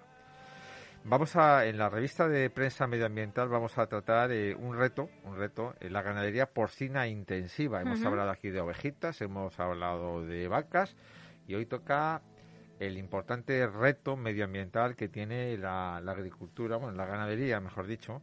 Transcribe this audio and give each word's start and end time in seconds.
Vamos 1.05 1.37
a, 1.37 1.67
en 1.67 1.79
la 1.79 1.89
revista 1.89 2.29
de 2.29 2.51
prensa 2.51 2.87
medioambiental 2.87 3.49
vamos 3.49 3.79
a 3.79 3.87
tratar 3.87 4.31
eh, 4.31 4.55
un 4.55 4.77
reto, 4.77 5.09
un 5.25 5.37
reto, 5.37 5.75
en 5.81 5.93
la 5.93 6.03
ganadería 6.03 6.47
porcina 6.47 7.07
intensiva. 7.09 7.81
Hemos 7.81 8.05
hablado 8.05 8.31
aquí 8.31 8.51
de 8.51 8.61
ovejitas, 8.61 9.21
hemos 9.23 9.59
hablado 9.59 10.25
de 10.25 10.49
vacas 10.49 10.97
y 11.47 11.55
hoy 11.55 11.67
toca 11.67 12.21
el 12.79 12.99
importante 12.99 13.67
reto 13.67 14.17
medioambiental 14.17 14.97
que 14.97 15.09
tiene 15.09 15.57
la, 15.57 15.97
agricultura, 15.97 16.77
bueno, 16.77 16.97
la 16.97 17.07
ganadería, 17.07 17.59
mejor 17.59 17.87
dicho, 17.87 18.21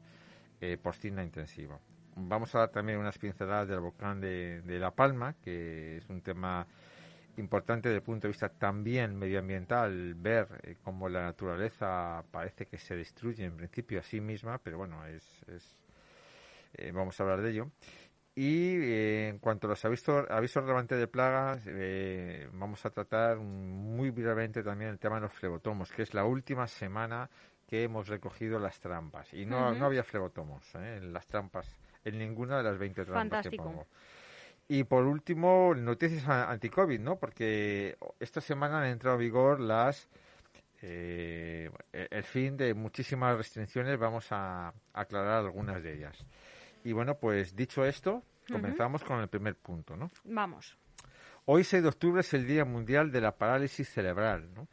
eh, 0.62 0.78
porcina 0.78 1.24
intensiva. 1.24 1.80
Vamos 2.16 2.56
a 2.56 2.60
dar 2.60 2.70
también 2.70 3.00
unas 3.00 3.18
pinceladas 3.18 3.68
del 3.68 3.80
volcán 3.80 4.22
de 4.22 4.62
La 4.80 4.92
Palma, 4.92 5.34
que 5.44 5.98
es 5.98 6.10
un 6.10 6.22
tema 6.22 6.66
importante 7.38 7.90
desde 7.90 7.98
el 7.98 8.04
punto 8.04 8.28
de 8.28 8.32
vista 8.32 8.50
también 8.50 9.16
medioambiental 9.16 10.14
ver 10.16 10.48
eh, 10.64 10.76
cómo 10.84 11.10
la 11.10 11.24
naturaleza 11.24 12.24
parece 12.32 12.66
que 12.66 12.78
se 12.78 12.96
destruye 12.96 13.44
en 13.44 13.56
principio 13.56 14.00
a 14.00 14.04
sí 14.04 14.22
misma, 14.22 14.58
pero 14.58 14.78
bueno, 14.78 15.06
es, 15.06 15.24
eh, 16.74 16.92
vamos 16.92 17.20
a 17.20 17.24
hablar 17.24 17.42
de 17.42 17.52
ello. 17.52 17.72
Y 18.36 18.76
eh, 18.76 19.30
en 19.30 19.40
cuanto 19.40 19.68
a 19.68 19.72
los 19.72 19.86
avisos, 19.86 20.26
avisos 20.30 20.64
relevantes 20.64 21.00
de 21.00 21.08
plagas, 21.08 21.62
vamos 22.52 22.86
a 22.86 22.90
tratar 22.90 23.38
muy 23.38 24.10
brevemente 24.10 24.62
también 24.62 24.92
el 24.92 25.00
tema 25.00 25.16
de 25.16 25.22
los 25.22 25.34
flebotomos, 25.34 25.92
que 25.92 26.02
es 26.02 26.14
la 26.14 26.26
última 26.26 26.68
semana 26.68 27.30
que 27.66 27.84
hemos 27.84 28.08
recogido 28.08 28.60
las 28.60 28.80
trampas. 28.80 29.34
Y 29.34 29.46
no, 29.46 29.74
no 29.74 29.86
había 29.86 30.04
flebotomos 30.04 30.64
en 30.76 31.14
las 31.14 31.28
trampas, 31.28 31.80
en 32.04 32.18
ninguna 32.18 32.58
de 32.58 32.64
las 32.64 32.78
20 32.78 33.06
trampas 33.06 33.48
que 33.48 33.58
pongo. 33.58 33.88
Y 34.68 34.84
por 34.84 35.04
último, 35.04 35.76
noticias 35.76 36.28
anti-COVID, 36.28 37.00
¿no? 37.00 37.18
Porque 37.18 37.98
esta 38.20 38.42
semana 38.42 38.82
han 38.82 38.88
entrado 38.88 39.16
en 39.16 39.22
vigor 39.22 39.60
las 39.60 40.10
eh, 40.82 41.70
el 41.94 42.24
fin 42.24 42.58
de 42.58 42.74
muchísimas 42.74 43.38
restricciones. 43.38 43.98
Vamos 44.00 44.28
a 44.32 44.74
aclarar 44.94 45.46
algunas 45.46 45.84
de 45.84 45.94
ellas. 45.96 46.18
Y 46.84 46.94
bueno, 46.94 47.16
pues 47.16 47.56
dicho 47.56 47.86
esto, 47.86 48.24
comenzamos 48.52 49.04
con 49.04 49.20
el 49.20 49.28
primer 49.28 49.56
punto, 49.56 49.96
¿no? 49.96 50.12
Vamos. 50.24 50.78
Hoy, 51.46 51.64
6 51.64 51.84
de 51.84 51.90
octubre, 51.90 52.22
es 52.22 52.34
el 52.34 52.48
Día 52.48 52.66
Mundial 52.66 53.12
de 53.12 53.22
la 53.22 53.36
Parálisis 53.36 53.88
Cerebral, 53.90 54.52
¿no? 54.54 54.68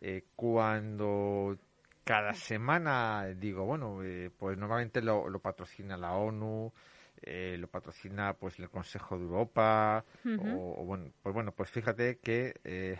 Eh, 0.00 0.24
cuando 0.36 1.56
cada 2.04 2.34
semana 2.34 3.26
digo, 3.26 3.64
bueno, 3.64 4.02
eh, 4.02 4.30
pues 4.36 4.56
normalmente 4.58 5.02
lo, 5.02 5.28
lo 5.28 5.38
patrocina 5.40 5.96
la 5.96 6.12
ONU, 6.12 6.72
eh, 7.22 7.56
lo 7.58 7.68
patrocina 7.68 8.34
pues 8.34 8.58
el 8.58 8.68
Consejo 8.68 9.16
de 9.16 9.24
Europa 9.24 10.04
o, 10.24 10.84
bueno 10.84 11.12
pues 11.22 11.32
bueno 11.32 11.52
pues 11.52 11.70
fíjate 11.70 12.18
que 12.18 12.54
eh, 12.64 12.98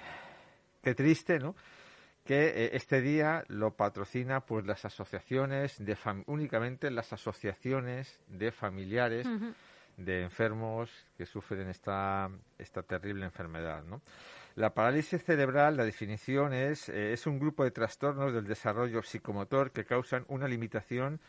qué 0.82 0.94
triste 0.94 1.38
no 1.38 1.56
que 2.24 2.46
eh, 2.48 2.70
este 2.74 3.00
día 3.00 3.44
lo 3.48 3.74
patrocina 3.74 4.40
pues 4.40 4.64
las 4.64 4.84
asociaciones 4.84 5.84
de 5.84 5.96
únicamente 6.26 6.90
las 6.90 7.12
asociaciones 7.12 8.20
de 8.28 8.52
familiares 8.52 9.26
de 9.96 10.22
enfermos 10.22 10.90
que 11.16 11.26
sufren 11.26 11.68
esta 11.68 12.30
esta 12.58 12.82
terrible 12.82 13.24
enfermedad 13.24 13.82
no 13.84 14.02
la 14.54 14.74
parálisis 14.74 15.24
cerebral, 15.24 15.78
la 15.78 15.84
definición 15.84 16.52
es, 16.52 16.90
es 16.90 17.26
un 17.26 17.38
grupo 17.38 17.64
de 17.64 17.70
trastornos 17.70 18.34
del 18.34 18.46
desarrollo 18.46 19.02
psicomotor 19.02 19.70
que 19.70 19.86
causan 19.86 20.26
una 20.28 20.46
limitación 20.46 21.20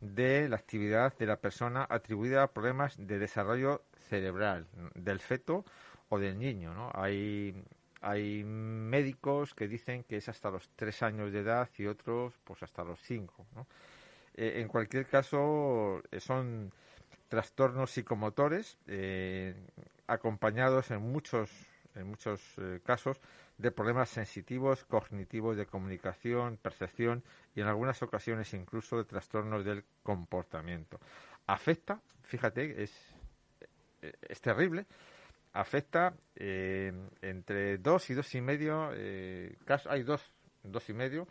de 0.00 0.48
la 0.48 0.56
actividad 0.56 1.16
de 1.18 1.26
la 1.26 1.36
persona 1.36 1.86
atribuida 1.88 2.42
a 2.42 2.52
problemas 2.52 2.94
de 2.98 3.18
desarrollo 3.18 3.82
cerebral 4.08 4.66
del 4.94 5.20
feto 5.20 5.64
o 6.08 6.18
del 6.18 6.38
niño. 6.38 6.74
¿no? 6.74 6.90
Hay, 6.94 7.64
hay 8.00 8.44
médicos 8.44 9.54
que 9.54 9.68
dicen 9.68 10.04
que 10.04 10.16
es 10.16 10.28
hasta 10.28 10.50
los 10.50 10.70
tres 10.76 11.02
años 11.02 11.32
de 11.32 11.40
edad 11.40 11.68
y 11.76 11.86
otros 11.86 12.34
pues 12.44 12.62
hasta 12.62 12.84
los 12.84 13.00
cinco. 13.00 13.46
¿no? 13.54 13.66
Eh, 14.34 14.60
en 14.60 14.68
cualquier 14.68 15.06
caso, 15.06 16.00
eh, 16.10 16.20
son 16.20 16.72
trastornos 17.28 17.90
psicomotores 17.90 18.78
eh, 18.86 19.54
acompañados 20.06 20.90
en 20.90 21.02
muchos, 21.02 21.50
en 21.94 22.06
muchos 22.06 22.40
casos 22.84 23.20
de 23.58 23.72
problemas 23.72 24.08
sensitivos, 24.08 24.84
cognitivos, 24.84 25.56
de 25.56 25.66
comunicación, 25.66 26.56
percepción 26.56 27.24
y 27.54 27.60
en 27.60 27.66
algunas 27.66 28.00
ocasiones 28.02 28.54
incluso 28.54 28.96
de 28.96 29.04
trastornos 29.04 29.64
del 29.64 29.84
comportamiento. 30.02 31.00
Afecta, 31.46 32.00
fíjate, 32.22 32.82
es, 32.82 32.92
es 34.00 34.40
terrible, 34.40 34.86
afecta 35.52 36.14
eh, 36.36 36.92
entre 37.20 37.78
dos 37.78 38.08
y 38.10 38.14
dos 38.14 38.32
y 38.34 38.40
medio 38.40 38.90
eh, 38.94 39.56
casos, 39.64 39.90
hay 39.90 40.04
dos, 40.04 40.22
dos 40.62 40.88
y 40.88 40.92
medio 40.92 41.26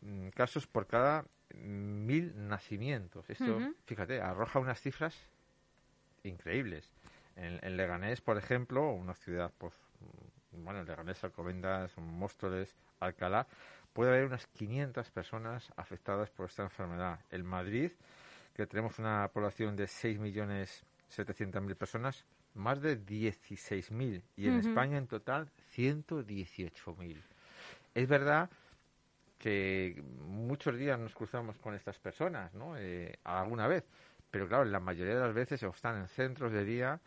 mm, 0.00 0.28
casos 0.30 0.66
por 0.66 0.88
cada 0.88 1.24
mil 1.54 2.32
nacimientos. 2.48 3.28
Esto, 3.28 3.58
fíjate, 3.84 4.20
arroja 4.20 4.58
unas 4.58 4.80
cifras 4.80 5.14
increíbles. 6.24 6.90
En, 7.36 7.58
en, 7.62 7.76
Leganés, 7.76 8.20
por 8.20 8.36
ejemplo, 8.36 8.90
una 8.90 9.14
ciudad 9.14 9.52
pues, 9.58 9.74
bueno, 10.52 10.80
el 10.80 10.86
Leganés, 10.86 11.22
Alcobendas, 11.24 11.96
Móstoles, 11.98 12.74
Alcalá, 13.00 13.46
puede 13.92 14.10
haber 14.10 14.26
unas 14.26 14.46
500 14.46 15.10
personas 15.10 15.72
afectadas 15.76 16.30
por 16.30 16.46
esta 16.46 16.62
enfermedad. 16.62 17.20
En 17.30 17.44
Madrid, 17.44 17.92
que 18.54 18.66
tenemos 18.66 18.98
una 18.98 19.28
población 19.32 19.76
de 19.76 19.84
6.700.000 19.84 21.76
personas, 21.76 22.24
más 22.54 22.80
de 22.80 22.98
16.000. 22.98 24.22
Y 24.36 24.48
en 24.48 24.58
España, 24.58 24.98
en 24.98 25.06
total, 25.06 25.48
118.000. 25.74 27.16
Es 27.94 28.08
verdad 28.08 28.50
que 29.38 30.02
muchos 30.28 30.76
días 30.76 30.98
nos 30.98 31.14
cruzamos 31.14 31.58
con 31.58 31.74
estas 31.74 31.98
personas, 31.98 32.54
¿no? 32.54 32.76
Eh, 32.76 33.18
alguna 33.24 33.66
vez. 33.66 33.84
Pero 34.30 34.48
claro, 34.48 34.64
la 34.64 34.80
mayoría 34.80 35.14
de 35.14 35.20
las 35.20 35.34
veces 35.34 35.62
o 35.64 35.70
están 35.70 35.96
en 35.98 36.08
centros 36.08 36.52
de 36.52 36.64
día 36.64 37.00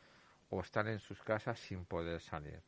o 0.50 0.62
están 0.62 0.88
en 0.88 1.00
sus 1.00 1.22
casas 1.22 1.60
sin 1.60 1.86
poder 1.86 2.22
salir. 2.22 2.62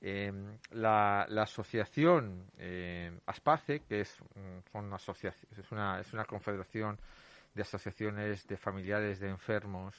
Em, 0.00 0.58
la, 0.70 1.22
asociación 1.22 2.50
eh, 2.58 3.18
ASPACE, 3.26 3.82
que 3.88 4.00
es, 4.00 4.18
mm, 4.34 4.76
una 4.76 4.96
es, 4.96 5.72
una, 5.72 6.00
es 6.00 6.12
una 6.12 6.24
confederación 6.24 6.98
de 7.54 7.62
asociaciones 7.62 8.46
de 8.46 8.56
familiares 8.56 9.20
de 9.20 9.28
enfermos 9.28 9.94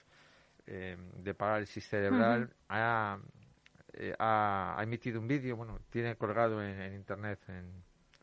em, 0.65 1.11
de 1.23 1.33
parálisis 1.33 1.87
cerebral, 1.87 2.43
eh, 2.43 4.13
ha, 4.19 4.77
ha, 4.77 4.83
emitido 4.83 5.19
un 5.19 5.27
vídeo, 5.27 5.55
bueno, 5.55 5.79
tiene 5.89 6.15
colgado 6.15 6.63
en, 6.63 6.93
internet 6.93 7.39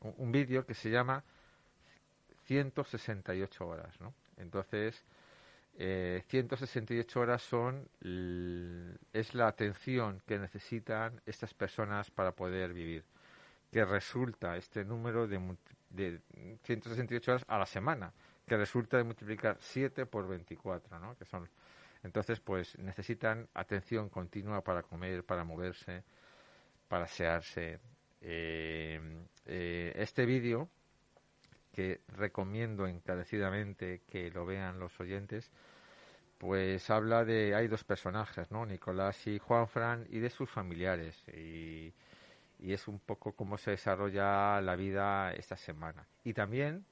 un, 0.03 0.15
un 0.19 0.33
vídeo 0.33 0.67
que 0.67 0.75
se 0.75 0.91
llama 0.91 1.23
168 2.45 3.67
horas, 3.67 4.01
¿no? 4.01 4.13
Entonces, 4.37 5.05
eh, 5.79 6.23
168 6.29 7.21
horas 7.21 7.43
son 7.43 7.89
es 9.13 9.35
la 9.35 9.49
atención 9.49 10.23
que 10.27 10.39
necesitan 10.39 11.21
estas 11.27 11.55
personas 11.55 12.11
para 12.11 12.33
poder 12.33 12.73
vivir, 12.73 13.05
que 13.71 13.85
resulta 13.85 14.57
este 14.57 14.85
número 14.85 15.27
de, 15.27 15.57
de 15.91 16.21
168 16.65 17.31
horas 17.31 17.45
a 17.49 17.59
la 17.59 17.67
semana, 17.67 18.13
que 18.47 18.57
resulta 18.57 18.97
de 18.97 19.05
multiplicar 19.05 19.57
7 19.61 20.07
por 20.07 20.29
24, 20.29 20.99
¿no? 20.99 21.17
Que 21.17 21.25
son 21.25 21.49
entonces, 22.03 22.41
pues 22.41 22.79
necesitan 22.79 23.49
atención 23.55 24.09
continua 24.09 24.63
para 24.63 24.83
comer, 24.83 25.25
para 25.25 25.45
moverse, 25.45 26.03
para 26.89 27.05
asearse. 27.05 27.79
Eh, 28.23 29.01
eh, 29.47 29.93
este 29.97 30.25
vídeo 30.25 30.69
que 31.73 32.01
recomiendo 32.09 32.87
encarecidamente 32.87 34.03
que 34.07 34.31
lo 34.31 34.47
vean 34.47 34.79
los 34.79 34.99
oyentes, 35.01 35.51
pues 36.39 36.89
habla 36.91 37.25
de, 37.25 37.55
hay 37.55 37.69
dos 37.69 37.85
personajes, 37.85 38.51
¿no? 38.51 38.65
Nicolás 38.65 39.27
y 39.27 39.39
Juanfran 39.39 40.07
y 40.11 40.21
de 40.21 40.31
sus 40.31 40.51
familiares 40.51 41.23
y, 41.29 41.93
es 42.61 42.89
un 42.89 42.99
poco 42.99 43.33
cómo 43.33 43.57
se 43.57 43.71
desarrolla 43.73 44.61
la 44.61 44.77
vida 44.77 45.33
esta 45.33 45.57
semana. 45.57 46.07
Y 46.25 46.35
también 46.35 46.85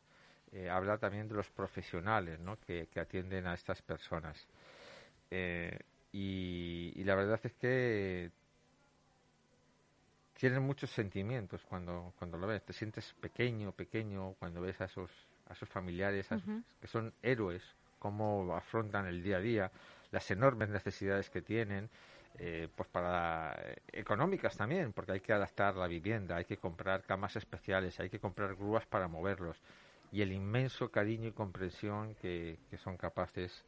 eh, 0.52 0.70
habla 0.70 0.96
también 0.96 1.28
de 1.28 1.34
los 1.34 1.50
profesionales, 1.50 2.40
¿no? 2.40 2.58
Que, 2.58 2.88
atienden 2.96 3.46
a 3.46 3.54
estas 3.54 3.82
personas. 3.82 4.46
Eh, 5.30 5.78
y, 6.12 6.92
y 6.96 7.04
la 7.04 7.14
verdad 7.14 7.38
es 7.42 7.52
que 7.54 8.30
tienen 10.38 10.62
muchos 10.62 10.90
sentimientos 10.90 11.64
cuando, 11.68 12.14
cuando 12.16 12.38
lo 12.38 12.46
ves. 12.46 12.62
Te 12.64 12.72
sientes 12.72 13.12
pequeño, 13.20 13.72
pequeño 13.72 14.34
cuando 14.38 14.60
ves 14.60 14.80
a 14.80 14.84
esos, 14.84 15.10
a 15.48 15.52
esos 15.52 15.68
familiares 15.68 16.28
que 16.80 16.86
son 16.86 17.12
héroes, 17.22 17.62
cómo 17.98 18.54
afrontan 18.54 19.06
el 19.06 19.22
día 19.22 19.38
a 19.38 19.40
día, 19.40 19.72
las 20.12 20.30
enormes 20.30 20.68
necesidades 20.68 21.28
que 21.28 21.42
tienen, 21.42 21.90
eh, 22.38 22.68
pues 22.74 22.88
para 22.88 23.52
eh, 23.58 23.78
económicas 23.92 24.56
también, 24.56 24.92
porque 24.92 25.12
hay 25.12 25.20
que 25.20 25.32
adaptar 25.32 25.74
la 25.74 25.88
vivienda, 25.88 26.36
hay 26.36 26.44
que 26.44 26.56
comprar 26.56 27.02
camas 27.02 27.34
especiales, 27.34 27.98
hay 27.98 28.08
que 28.08 28.20
comprar 28.20 28.54
grúas 28.54 28.86
para 28.86 29.08
moverlos 29.08 29.60
y 30.12 30.22
el 30.22 30.32
inmenso 30.32 30.90
cariño 30.90 31.28
y 31.28 31.32
comprensión 31.32 32.14
que, 32.14 32.58
son 32.84 32.96
capaces 32.96 33.64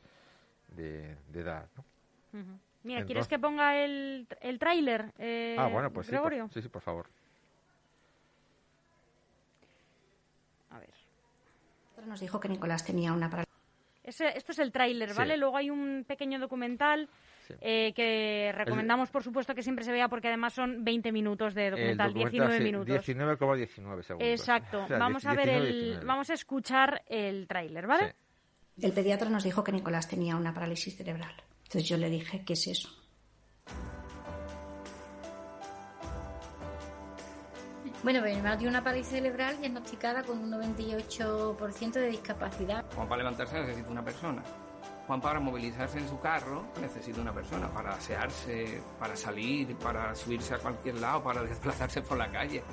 de, 0.68 1.16
dar. 1.32 1.68
¿no? 1.76 2.60
Mira, 2.82 3.04
¿quieres 3.04 3.28
que 3.28 3.38
ponga 3.38 3.76
el, 3.76 4.26
el 4.40 4.58
tráiler, 4.58 5.12
eh, 5.18 5.56
Ah, 5.58 5.68
bueno, 5.68 5.90
pues 5.92 6.06
sí 6.06 6.16
por, 6.68 6.80
favor. 6.80 7.06
A 10.70 10.78
ver. 10.78 10.90
Nos 12.06 12.20
dijo 12.20 12.40
que 12.40 12.48
Nicolás 12.48 12.84
tenía 12.84 13.12
una 13.12 13.28
esto 14.10 14.52
es 14.52 14.58
el 14.58 14.72
tráiler, 14.72 15.14
¿vale? 15.14 15.36
Luego 15.36 15.56
hay 15.56 15.70
un 15.70 16.04
pequeño 16.06 16.38
documental 16.40 17.08
eh, 17.60 17.92
que 17.94 18.52
recomendamos, 18.54 19.10
por 19.10 19.22
supuesto, 19.22 19.54
que 19.54 19.62
siempre 19.62 19.84
se 19.84 19.92
vea 19.92 20.08
porque 20.08 20.28
además 20.28 20.54
son 20.54 20.84
20 20.84 21.12
minutos 21.12 21.54
de 21.54 21.70
documental, 21.70 22.14
19 22.14 22.60
minutos. 22.60 23.06
19,19 23.06 24.02
segundos. 24.02 24.18
Exacto. 24.20 24.86
vamos 24.88 25.26
a 25.26 25.34
ver 25.34 25.48
el, 25.50 26.00
vamos 26.04 26.30
a 26.30 26.34
escuchar 26.34 27.02
el 27.06 27.46
tráiler, 27.46 27.86
¿vale? 27.86 28.14
El 28.80 28.92
pediatra 28.92 29.28
nos 29.28 29.44
dijo 29.44 29.62
que 29.62 29.72
Nicolás 29.72 30.08
tenía 30.08 30.36
una 30.36 30.54
parálisis 30.54 30.96
cerebral. 30.96 31.34
Entonces 31.70 31.88
yo 31.88 31.98
le 31.98 32.10
dije, 32.10 32.42
¿qué 32.44 32.54
es 32.54 32.66
eso? 32.66 32.88
Bueno, 38.02 38.18
pues 38.18 38.32
mi 38.32 38.38
hermano 38.38 38.56
tiene 38.56 38.70
una 38.70 38.82
parálisis 38.82 39.12
cerebral 39.12 39.56
diagnosticada 39.60 40.24
con 40.24 40.40
un 40.40 40.50
98% 40.50 41.92
de 41.92 42.08
discapacidad. 42.08 42.84
Juan 42.92 43.08
para 43.08 43.18
levantarse 43.18 43.60
necesita 43.60 43.88
una 43.88 44.04
persona. 44.04 44.42
Juan 45.06 45.20
para 45.20 45.38
movilizarse 45.38 45.98
en 45.98 46.08
su 46.08 46.18
carro 46.18 46.72
necesita 46.80 47.20
una 47.20 47.32
persona. 47.32 47.68
Para 47.68 47.90
asearse, 47.90 48.82
para 48.98 49.14
salir, 49.14 49.76
para 49.76 50.12
subirse 50.16 50.54
a 50.54 50.58
cualquier 50.58 50.96
lado, 50.96 51.22
para 51.22 51.44
desplazarse 51.44 52.02
por 52.02 52.18
la 52.18 52.32
calle. 52.32 52.64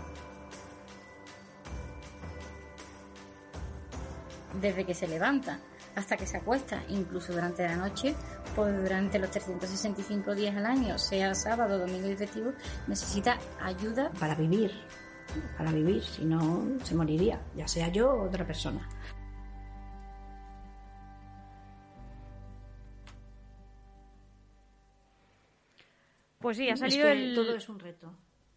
Desde 4.60 4.84
que 4.84 4.96
se 4.96 5.08
levanta 5.08 5.60
hasta 5.96 6.18
que 6.18 6.26
se 6.26 6.38
acuesta, 6.38 6.84
incluso 6.90 7.34
durante 7.34 7.64
la 7.68 7.76
noche, 7.76 8.16
pues 8.58 8.76
durante 8.76 9.20
los 9.20 9.30
365 9.30 10.34
días 10.34 10.56
al 10.56 10.66
año, 10.66 10.98
sea 10.98 11.36
sábado, 11.36 11.78
domingo 11.78 12.10
y 12.10 12.16
festivo, 12.16 12.54
necesita 12.88 13.38
ayuda 13.62 14.12
para 14.20 14.34
vivir, 14.34 14.72
para 15.56 15.72
vivir, 15.72 16.04
si 16.04 16.26
no 16.26 16.66
se 16.84 16.96
moriría, 16.96 17.40
ya 17.56 17.68
sea 17.68 17.90
yo 17.90 18.10
o 18.10 18.24
otra 18.24 18.48
persona. 18.48 18.90
Pues 26.40 26.58
sí, 26.58 26.68
ha 26.68 26.78
salido 26.78 27.08
el... 27.10 27.36
Todo 27.36 27.56
es 27.56 27.70
un 27.70 27.78
reto, 27.78 28.12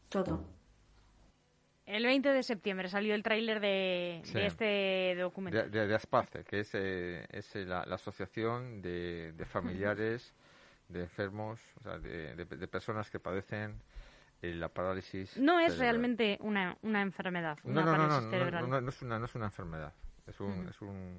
todo. 0.08 0.59
El 1.90 2.04
20 2.04 2.32
de 2.32 2.42
septiembre 2.44 2.88
salió 2.88 3.16
el 3.16 3.22
tráiler 3.24 3.58
de, 3.58 4.22
este 4.34 5.16
documento. 5.16 5.68
De, 5.68 5.94
Aspace, 5.94 6.44
que 6.44 6.60
es, 6.60 6.70
eh, 6.74 7.26
es 7.30 7.52
la, 7.56 7.80
asociación 7.80 8.80
de, 8.80 9.34
familiares 9.50 10.32
de 10.88 11.00
enfermos, 11.00 11.60
o 11.80 11.82
sea, 11.82 11.98
de, 11.98 12.46
personas 12.68 13.10
que 13.10 13.18
padecen 13.18 13.74
eh, 14.40 14.54
la 14.54 14.68
parálisis. 14.68 15.36
No 15.36 15.58
es 15.58 15.78
realmente 15.78 16.38
una, 16.42 16.76
una 16.82 17.02
enfermedad. 17.02 17.58
No, 17.64 17.84
no, 17.84 17.96
no, 17.96 18.06
no, 18.06 18.20
no, 18.20 18.80
no, 18.80 18.88
es 18.88 19.02
una, 19.02 19.18
no 19.18 19.24
es 19.24 19.34
una 19.34 19.46
enfermedad. 19.46 19.92
Es 20.28 20.38
un, 20.38 20.68
es 20.68 20.80
un, 20.80 21.18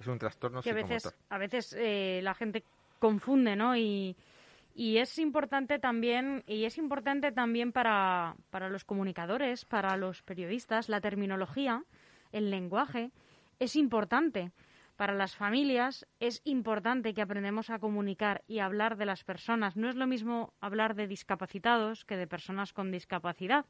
es 0.00 0.06
un 0.06 0.18
trastorno 0.18 0.62
que 0.62 0.70
a 0.70 0.74
veces, 0.74 1.14
a 1.28 1.36
veces 1.36 1.76
eh, 1.78 2.20
la 2.22 2.32
gente 2.32 2.64
confunde, 2.98 3.56
¿no? 3.56 3.76
Y, 3.76 4.16
y 4.78 4.98
es 4.98 5.18
importante 5.18 5.80
también, 5.80 6.44
y 6.46 6.64
es 6.64 6.78
importante 6.78 7.32
también 7.32 7.72
para, 7.72 8.36
para 8.50 8.68
los 8.68 8.84
comunicadores, 8.84 9.64
para 9.64 9.96
los 9.96 10.22
periodistas, 10.22 10.88
la 10.88 11.00
terminología, 11.00 11.82
el 12.30 12.52
lenguaje, 12.52 13.10
es 13.58 13.74
importante. 13.74 14.52
Para 14.94 15.14
las 15.14 15.34
familias 15.34 16.06
es 16.20 16.42
importante 16.44 17.12
que 17.12 17.22
aprendamos 17.22 17.70
a 17.70 17.80
comunicar 17.80 18.44
y 18.46 18.60
hablar 18.60 18.96
de 18.96 19.06
las 19.06 19.24
personas. 19.24 19.76
No 19.76 19.88
es 19.88 19.96
lo 19.96 20.06
mismo 20.06 20.54
hablar 20.60 20.94
de 20.94 21.08
discapacitados 21.08 22.04
que 22.04 22.16
de 22.16 22.28
personas 22.28 22.72
con 22.72 22.92
discapacidad 22.92 23.66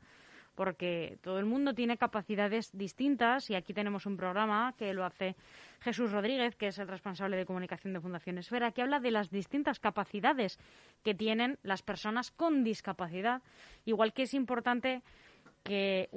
porque 0.58 1.18
todo 1.22 1.38
el 1.38 1.44
mundo 1.44 1.72
tiene 1.72 1.96
capacidades 1.96 2.76
distintas 2.76 3.48
y 3.48 3.54
aquí 3.54 3.72
tenemos 3.72 4.06
un 4.06 4.16
programa 4.16 4.74
que 4.76 4.92
lo 4.92 5.04
hace 5.04 5.36
Jesús 5.78 6.10
Rodríguez, 6.10 6.56
que 6.56 6.66
es 6.66 6.78
el 6.80 6.88
responsable 6.88 7.36
de 7.36 7.46
comunicación 7.46 7.92
de 7.92 8.00
Fundación 8.00 8.38
Esfera, 8.38 8.72
que 8.72 8.82
habla 8.82 8.98
de 8.98 9.12
las 9.12 9.30
distintas 9.30 9.78
capacidades 9.78 10.58
que 11.04 11.14
tienen 11.14 11.60
las 11.62 11.82
personas 11.82 12.32
con 12.32 12.64
discapacidad, 12.64 13.40
igual 13.84 14.12
que 14.12 14.22
es 14.22 14.34
importante 14.34 15.02
que 15.62 16.08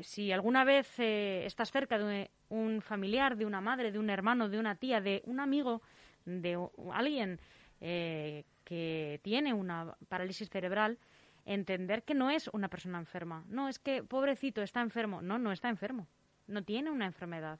si 0.00 0.30
alguna 0.30 0.62
vez 0.62 1.00
eh, 1.00 1.42
estás 1.44 1.72
cerca 1.72 1.98
de 1.98 2.30
un 2.50 2.80
familiar, 2.80 3.36
de 3.36 3.46
una 3.46 3.60
madre, 3.60 3.90
de 3.90 3.98
un 3.98 4.10
hermano, 4.10 4.48
de 4.48 4.60
una 4.60 4.76
tía, 4.76 5.00
de 5.00 5.22
un 5.24 5.40
amigo, 5.40 5.82
de 6.24 6.56
alguien 6.92 7.40
eh, 7.80 8.44
que 8.62 9.18
tiene 9.24 9.52
una 9.52 9.96
parálisis 10.08 10.50
cerebral, 10.50 10.98
entender 11.46 12.02
que 12.02 12.14
no 12.14 12.30
es 12.30 12.48
una 12.48 12.68
persona 12.68 12.98
enferma. 12.98 13.44
No, 13.48 13.68
es 13.68 13.78
que 13.78 14.02
pobrecito 14.02 14.62
está 14.62 14.82
enfermo. 14.82 15.22
No, 15.22 15.38
no 15.38 15.52
está 15.52 15.68
enfermo. 15.68 16.06
No 16.46 16.62
tiene 16.62 16.90
una 16.90 17.06
enfermedad. 17.06 17.58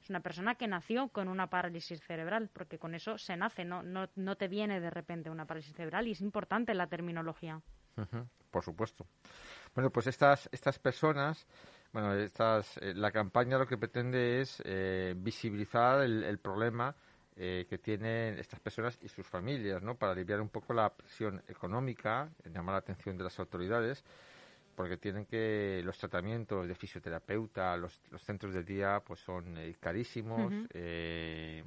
Es 0.00 0.10
una 0.10 0.20
persona 0.20 0.54
que 0.56 0.66
nació 0.66 1.08
con 1.08 1.28
una 1.28 1.48
parálisis 1.48 2.00
cerebral, 2.02 2.50
porque 2.52 2.78
con 2.78 2.94
eso 2.94 3.18
se 3.18 3.36
nace, 3.36 3.64
no, 3.64 3.82
no, 3.82 4.08
no 4.16 4.36
te 4.36 4.48
viene 4.48 4.80
de 4.80 4.90
repente 4.90 5.30
una 5.30 5.46
parálisis 5.46 5.74
cerebral 5.74 6.08
y 6.08 6.12
es 6.12 6.20
importante 6.20 6.74
la 6.74 6.88
terminología. 6.88 7.60
por 8.50 8.64
supuesto. 8.64 9.06
Bueno, 9.74 9.90
pues 9.90 10.08
estas, 10.08 10.48
estas 10.52 10.78
personas, 10.78 11.46
bueno, 11.92 12.14
estas, 12.14 12.76
eh, 12.78 12.94
la 12.94 13.12
campaña 13.12 13.58
lo 13.58 13.66
que 13.66 13.78
pretende 13.78 14.40
es 14.40 14.60
eh, 14.64 15.14
visibilizar 15.16 16.02
el, 16.02 16.24
el 16.24 16.38
problema 16.38 16.94
eh, 17.36 17.66
que 17.68 17.78
tienen 17.78 18.38
estas 18.38 18.60
personas 18.60 18.98
y 19.02 19.08
sus 19.08 19.26
familias, 19.26 19.82
¿no? 19.82 19.96
Para 19.96 20.12
aliviar 20.12 20.40
un 20.40 20.48
poco 20.48 20.74
la 20.74 20.90
presión 20.90 21.42
económica, 21.48 22.30
llamar 22.44 22.74
la 22.74 22.78
atención 22.78 23.16
de 23.16 23.24
las 23.24 23.38
autoridades, 23.38 24.04
porque 24.74 24.96
tienen 24.96 25.26
que 25.26 25.82
los 25.84 25.98
tratamientos 25.98 26.66
de 26.66 26.74
fisioterapeuta, 26.74 27.76
los, 27.76 28.00
los 28.10 28.22
centros 28.22 28.54
de 28.54 28.62
día, 28.64 29.02
pues 29.06 29.20
son 29.20 29.56
eh, 29.58 29.74
carísimos. 29.78 30.52
Eh, 30.72 31.62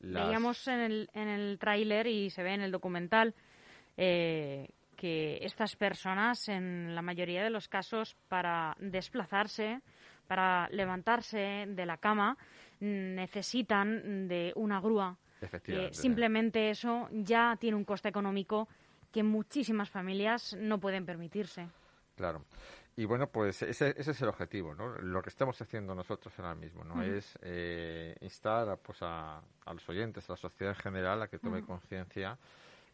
veíamos 0.00 0.66
en 0.68 0.80
el, 0.80 1.10
en 1.14 1.28
el 1.28 1.58
tráiler 1.58 2.06
y 2.06 2.30
se 2.30 2.42
ve 2.42 2.54
en 2.54 2.62
el 2.62 2.72
documental 2.72 3.34
eh, 3.96 4.68
que 4.96 5.38
estas 5.42 5.76
personas, 5.76 6.48
en 6.48 6.94
la 6.94 7.02
mayoría 7.02 7.42
de 7.42 7.50
los 7.50 7.68
casos, 7.68 8.16
para 8.28 8.76
desplazarse, 8.78 9.80
para 10.26 10.68
levantarse 10.70 11.66
de 11.68 11.86
la 11.86 11.96
cama, 11.96 12.36
necesitan 12.82 14.28
de 14.28 14.52
una 14.56 14.80
grúa. 14.80 15.16
simplemente 15.92 16.70
eso 16.70 17.08
ya 17.12 17.56
tiene 17.58 17.76
un 17.76 17.84
coste 17.84 18.08
económico 18.08 18.68
que 19.12 19.22
muchísimas 19.22 19.88
familias 19.88 20.56
no 20.58 20.78
pueden 20.80 21.06
permitirse. 21.06 21.68
Claro. 22.16 22.44
Y 22.96 23.06
bueno, 23.06 23.28
pues 23.28 23.62
ese, 23.62 23.94
ese, 23.96 24.10
es 24.10 24.20
el 24.20 24.28
objetivo, 24.28 24.74
¿no? 24.74 24.98
Lo 24.98 25.22
que 25.22 25.30
estamos 25.30 25.60
haciendo 25.62 25.94
nosotros 25.94 26.38
ahora 26.38 26.54
mismo, 26.54 26.84
¿no? 26.84 27.02
Es 27.02 27.38
eh, 27.40 28.14
instar 28.20 28.68
a, 28.68 28.76
pues 28.76 28.98
a, 29.00 29.40
los 29.72 29.88
oyentes, 29.88 30.28
a 30.28 30.34
la 30.34 30.36
sociedad 30.36 30.74
en 30.74 30.80
general, 30.80 31.22
a 31.22 31.28
que 31.28 31.38
tome 31.38 31.62
conciencia 31.62 32.36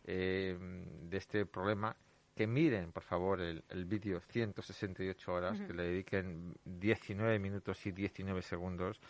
eh, 0.04 0.56
de 1.02 1.16
este 1.16 1.46
problema, 1.46 1.96
que 2.36 2.46
miren, 2.46 2.92
por 2.92 3.02
favor, 3.02 3.40
el, 3.40 3.64
el 3.70 3.84
vídeo 3.86 4.20
168 4.20 5.32
horas, 5.32 5.60
que 5.60 5.72
le 5.72 5.82
dediquen 5.84 6.54
19 6.64 7.40
minutos 7.40 7.84
y 7.86 7.90
19 7.90 8.42
segundos 8.42 9.00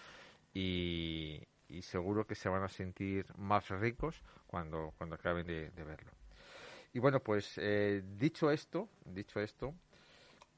y, 0.58 1.82
seguro 1.82 2.26
que 2.26 2.34
se 2.34 2.48
van 2.48 2.64
a 2.64 2.68
sentir 2.68 3.26
más 3.36 3.68
ricos 3.68 4.20
cuando, 4.46 4.92
cuando 4.98 5.14
acaben 5.14 5.46
de, 5.46 5.70
verlo. 5.70 6.10
Y 6.92 6.98
bueno, 6.98 7.20
pues 7.20 7.58
eh, 7.58 8.02
dicho 8.16 8.50
esto, 8.50 8.88
dicho 9.04 9.40
esto, 9.40 9.74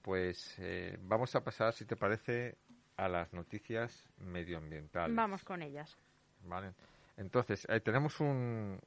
pues 0.03 0.57
eh, 0.59 0.97
vamos 1.03 1.35
a 1.35 1.45
pasar, 1.45 1.75
si 1.75 1.85
te 1.85 1.97
parece, 1.97 2.57
a 2.97 3.09
las 3.09 3.33
noticias 3.33 4.09
medioambientales. 4.19 5.15
Vamos 5.15 5.45
con 5.45 5.63
ellas. 5.63 5.99
Vale. 6.45 6.73
Entonces, 7.17 7.67
eh, 7.69 7.81
tenemos 7.81 8.19
un, 8.21 8.81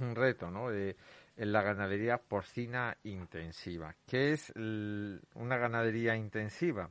un 0.00 0.14
reto, 0.16 0.50
¿no? 0.50 0.72
En 0.72 0.96
la 1.36 1.62
ganadería 1.62 2.18
porcina 2.18 2.96
intensiva. 3.04 3.94
¿Qué 4.06 4.32
es 4.32 4.52
una 4.56 5.56
ganadería 5.56 6.16
intensiva? 6.16 6.90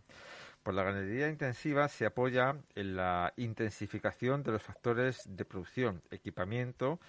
La 0.72 0.84
ganadería 0.84 1.30
intensiva 1.30 1.88
se 1.88 2.06
apoya 2.06 2.56
en 2.76 2.96
la 2.96 3.34
intensificación 3.38 4.44
de 4.44 4.52
los 4.52 4.64
factores 4.64 5.24
de 5.26 5.46
producción, 5.46 6.02
equipamiento, 6.12 7.00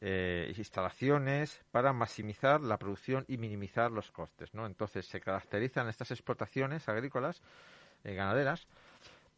eh, 0.00 0.52
instalaciones 0.56 1.60
para 1.70 1.92
maximizar 1.92 2.60
la 2.60 2.78
producción 2.78 3.24
y 3.28 3.38
minimizar 3.38 3.90
los 3.90 4.10
costes. 4.10 4.50
Entonces 4.54 5.06
se 5.06 5.20
caracterizan 5.20 5.88
estas 5.88 6.10
explotaciones 6.10 6.88
agrícolas 6.88 7.40
eh, 8.04 8.14
ganaderas 8.14 8.66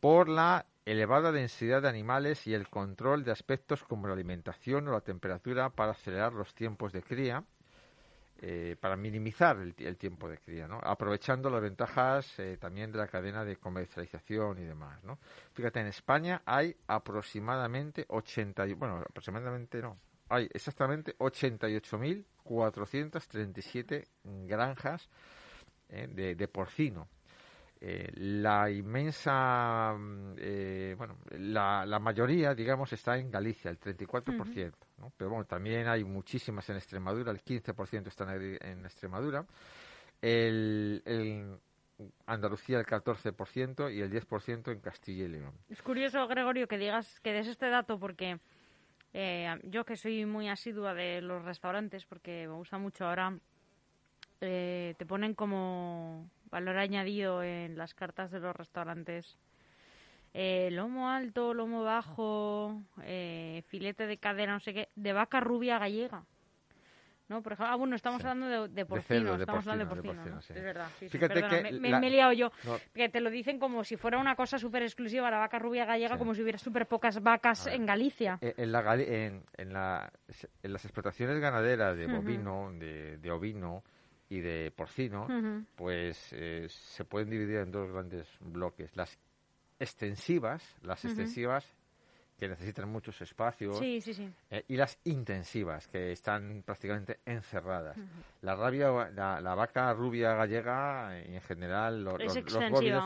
por 0.01 0.29
la 0.29 0.67
elevada 0.87 1.33
densidad 1.33 1.83
de 1.83 1.89
animales 1.89 2.47
y 2.47 2.55
el 2.55 2.69
control 2.69 3.25
de 3.25 3.33
aspectos 3.33 3.85
como 3.85 4.07
la 4.07 4.15
alimentación 4.15 4.89
o 4.89 4.93
la 4.93 5.01
temperatura 5.01 5.71
para 5.71 5.93
acelerar 5.93 6.33
los 6.33 6.55
tiempos 6.55 6.93
de 6.93 7.03
cría, 7.03 7.45
eh, 8.47 8.77
para 8.79 8.95
minimizar 8.95 9.59
el, 9.59 9.97
tiempo 9.97 10.29
de 10.29 10.37
cría, 10.37 10.69
¿no? 10.69 10.79
aprovechando 10.83 11.49
las 11.49 11.63
ventajas 11.63 12.39
eh, 12.39 12.59
también 12.61 12.93
de 12.93 12.99
la 12.99 13.07
cadena 13.07 13.43
de 13.43 13.57
comercialización 13.57 14.59
y 14.59 14.65
demás. 14.65 15.03
¿no? 15.03 15.19
Fíjate, 15.55 15.81
en 15.81 15.87
España 15.87 16.43
hay 16.45 16.77
aproximadamente 16.87 18.05
80, 18.07 18.67
bueno, 18.77 18.99
aproximadamente 18.99 19.81
no, 19.81 19.97
hay 20.29 20.47
exactamente 20.53 21.17
88.437 21.17 24.05
granjas 24.47 25.09
eh, 25.89 26.35
de, 26.37 26.49
porcino. 26.49 27.09
Eh, 27.81 28.11
la 28.15 28.71
inmensa, 28.71 29.95
mm, 29.97 30.35
eh, 30.37 30.95
bueno, 30.99 31.17
la, 31.39 31.87
la, 31.87 31.99
mayoría, 31.99 32.55
digamos, 32.55 32.93
está 32.93 33.17
en 33.17 33.31
Galicia, 33.31 33.71
el 33.71 33.81
34%. 33.81 34.75
Pero 35.17 35.31
bueno, 35.31 35.45
también 35.45 35.89
hay 35.89 36.05
muchísimas 36.05 36.69
en 36.71 36.77
Extremadura, 36.77 37.31
el 37.33 37.43
15% 37.43 38.07
están 38.07 38.31
en 38.31 38.85
Extremadura. 38.85 39.45
El, 40.21 41.03
el 41.05 41.59
Andalucía 42.27 42.79
el 42.79 42.87
14% 42.87 43.95
y 43.95 44.01
el 44.01 44.11
10% 44.11 44.73
en 44.73 44.81
Castilla 44.81 45.25
y 45.25 45.29
León. 45.29 45.53
Es 45.69 45.83
curioso, 45.83 46.27
Gregorio, 46.27 46.67
que 46.67 46.79
digas 46.79 47.21
que 47.21 47.33
des 47.33 47.47
este 47.47 47.69
dato 47.69 47.99
porque 47.99 48.41
eh, 49.13 49.49
yo 49.65 49.85
que 49.85 49.97
soy 49.97 50.27
muy 50.27 50.49
asidua 50.49 50.93
de 50.95 51.21
los 51.21 51.45
restaurantes, 51.45 52.05
porque 52.05 52.49
me 52.49 52.55
gusta 52.55 52.79
mucho 52.79 53.07
ahora, 53.07 53.39
eh, 54.41 54.95
te 54.99 55.07
ponen 55.07 55.35
como 55.35 56.29
valor 56.51 56.79
añadido 56.79 57.43
en 57.43 57.79
las 57.79 57.95
cartas 57.95 58.31
de 58.33 58.41
los 58.41 58.57
restaurantes. 58.57 59.37
Eh, 60.35 60.69
lomo 60.73 61.09
alto, 61.09 61.55
lomo 61.55 61.85
bajo, 61.85 62.83
filete 63.69 64.07
de 64.07 64.19
cadera, 64.19 64.53
no 64.53 64.61
sé 64.61 64.75
qué, 64.75 64.89
de 64.97 65.13
vaca 65.13 65.41
rubia 65.41 65.79
gallega. 65.79 66.25
¿no? 67.29 67.43
Por 67.43 67.53
ejemplo, 67.53 67.73
ah, 67.73 67.77
bueno, 67.77 67.97
estamos 67.97 68.23
hablando 68.23 68.49
de, 68.49 68.69
de 68.69 68.87
porcino, 68.87 69.35
estamos 69.35 69.67
hablando 69.67 69.95
de 69.95 70.03
porcino, 70.03 70.39
es 70.39 70.63
verdad. 70.63 70.89
Fíjate 71.09 71.43
que 71.43 71.73
me, 71.79 71.89
he 71.89 72.11
liado 72.11 72.33
yo, 72.33 72.53
que 72.93 73.09
te 73.09 73.21
lo 73.21 73.31
dicen 73.31 73.59
como 73.59 73.85
si 73.85 73.97
fuera 73.97 74.19
una 74.19 74.37
cosa 74.37 74.59
súper 74.59 74.83
exclusiva, 74.83 75.31
la 75.31 75.39
vaca 75.39 75.59
rubia 75.59 75.85
gallega, 75.85 76.19
como 76.19 76.35
si 76.35 76.43
hubiera 76.43 76.59
súper 76.59 76.87
pocas 76.87 77.23
vacas 77.23 77.67
en 77.67 77.87
Galicia. 77.87 78.39
Eh, 78.41 78.55
en, 78.59 78.73
la, 78.73 78.95
en, 78.97 79.43
en, 79.57 79.73
la, 79.73 80.13
en, 80.63 80.73
las 80.73 80.85
explotaciones 80.85 81.41
ganaderas 81.41 81.97
de 81.97 82.07
bovino, 82.07 82.71
de, 82.73 83.19
de, 83.19 83.31
ovino 83.31 83.83
y 84.29 84.41
de 84.41 84.71
porcino, 84.71 85.27
pues 85.77 86.33
eh, 86.33 86.67
se 86.69 87.05
pueden 87.05 87.31
dividir 87.31 87.57
en 87.57 87.71
dos 87.71 87.91
grandes 87.91 88.29
bloques. 88.41 88.95
Las 88.97 89.19
extensivas, 89.79 90.77
las 90.83 91.05
extensivas 91.05 91.73
que 92.39 92.49
necesitan 92.49 92.89
muchos 92.91 93.21
espacios, 93.23 93.81
eh, 93.81 94.65
y 94.69 94.77
las 94.77 94.99
intensivas, 95.05 95.87
que 95.89 96.13
están 96.13 96.63
prácticamente 96.65 97.21
encerradas. 97.25 97.97
La 98.43 98.57
rabia, 98.57 98.91
la, 99.11 99.55
vaca 99.55 99.93
rubia 99.93 100.35
gallega, 100.35 101.17
en 101.19 101.41
general, 101.43 102.03
los, 102.03 102.21
es 102.21 102.37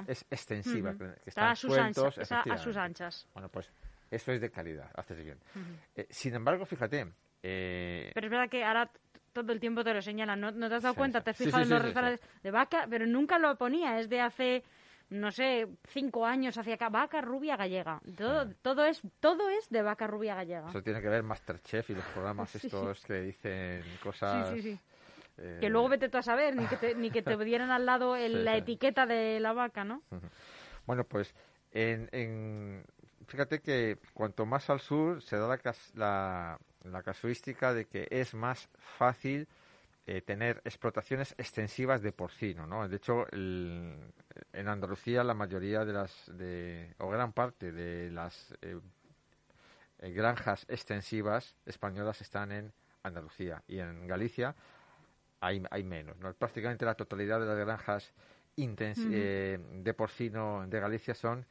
es 0.09 0.27
extensiva, 0.31 0.95
que 0.97 1.15
están 1.27 1.49
a 1.51 1.55
sus, 1.55 1.77
anchas, 1.77 2.33
a, 2.33 2.59
sus 2.59 2.77
anchas. 2.77 3.29
Bueno, 3.35 3.49
pues 3.51 3.71
eso 4.11 4.33
es 4.33 4.41
de 4.41 4.51
calidad, 4.51 4.91
haces 4.95 5.23
bien. 5.23 5.39
Eh, 5.95 6.07
sin 6.11 6.35
embargo, 6.35 6.65
fíjate... 6.65 7.13
Eh, 7.43 8.11
pero 8.15 8.27
es 8.27 8.31
verdad 8.31 8.49
que 8.49 8.65
ahora 8.65 8.91
todo 9.33 9.53
el 9.53 9.61
tiempo 9.61 9.85
te 9.85 9.93
lo 9.93 10.03
señalan, 10.03 10.41
¿no, 10.41 10.53
te 10.53 10.75
has 10.75 10.83
dado 10.83 10.95
cuenta? 10.95 11.21
Te 11.21 11.31
has 11.31 11.37
fijado 11.37 11.63
en 11.63 11.69
los 11.69 11.83
restaurantes 11.83 12.27
de 12.43 12.51
vaca, 12.51 12.87
pero 12.89 13.07
nunca 13.07 13.39
lo 13.39 13.57
ponía, 13.57 13.99
es 13.99 14.09
de 14.09 14.21
hace 14.21 14.65
no 15.11 15.33
sé, 15.33 15.67
cinco 15.87 16.27
años 16.27 16.59
hacia 16.59 16.75
acá, 16.75 16.89
vaca 16.89 17.21
rubia 17.21 17.57
gallega. 17.57 18.01
Todo, 18.17 18.41
ah. 18.41 18.49
todo, 18.63 18.85
es, 18.85 19.01
todo 19.21 19.49
es 19.49 19.69
de 19.71 19.83
vaca 19.83 20.07
rubia 20.07 20.35
gallega. 20.35 20.69
Eso 20.69 20.83
tiene 20.83 21.01
que 21.01 21.09
ver 21.09 21.23
Masterchef 21.23 21.91
y 21.91 21.95
los 21.95 22.05
programas 22.07 22.55
estos 22.55 23.05
que 23.05 23.21
dicen 23.21 23.83
cosas... 24.03 24.55
Eh, 25.41 25.59
que 25.61 25.69
luego 25.71 25.89
vete 25.89 26.09
tú 26.09 26.19
a 26.19 26.23
saber, 26.23 26.57
ni 26.57 26.67
que 26.67 26.77
te, 26.77 26.95
ni 26.97 27.11
que 27.13 27.23
te 27.23 27.37
dieran 27.45 27.71
al 27.71 27.87
lado 27.87 28.17
la 28.17 28.57
etiqueta 28.57 29.07
de 29.07 29.39
la 29.39 29.53
vaca, 29.53 29.85
¿no? 29.85 30.03
Bueno, 30.85 31.05
pues 31.05 31.33
en, 31.71 32.09
en, 32.11 32.85
fíjate 33.27 33.61
que 33.61 33.99
cuanto 34.15 34.47
más 34.47 34.69
al 34.69 34.81
sur 34.81 35.23
se 35.23 35.37
da 35.37 35.47
la, 35.47 35.61
la, 35.95 36.59
la 36.83 37.03
casuística 37.03 37.73
de 37.73 37.85
que 37.85 38.09
es 38.11 38.35
más 38.35 38.69
fácil 38.79 39.47
eh, 40.11 40.23
tener 40.23 40.63
explotaciones 40.65 41.35
extensivas 41.37 42.01
de 42.01 42.13
porcino, 42.13 42.67
¿no? 42.67 42.89
De 42.89 42.97
hecho, 42.97 43.27
en 43.31 44.11
Andalucía 44.55 45.23
la 45.23 45.35
mayoría 45.35 45.85
de 45.85 45.93
las, 45.93 46.33
de, 46.33 46.95
o 46.97 47.11
gran 47.11 47.35
parte 47.35 47.73
de 47.73 48.11
las 48.11 48.55
eh, 48.63 48.81
eh, 49.99 50.11
granjas 50.13 50.65
extensivas 50.71 51.55
españolas 51.67 52.23
están 52.23 52.53
en 52.53 52.73
Andalucía 53.03 53.63
y 53.69 53.81
en 53.81 54.07
Galicia 54.07 54.57
hay, 55.41 55.63
hay 55.71 55.85
menos, 55.85 56.17
¿no? 56.17 56.33
Prácticamente 56.33 56.87
la 56.87 56.95
totalidad 56.95 57.39
de 57.39 57.45
las 57.45 57.59
granjas 57.59 58.11
de 58.57 59.95
porcino 59.95 60.67
de 60.67 60.81
Galicia 60.81 61.13
son 61.15 61.45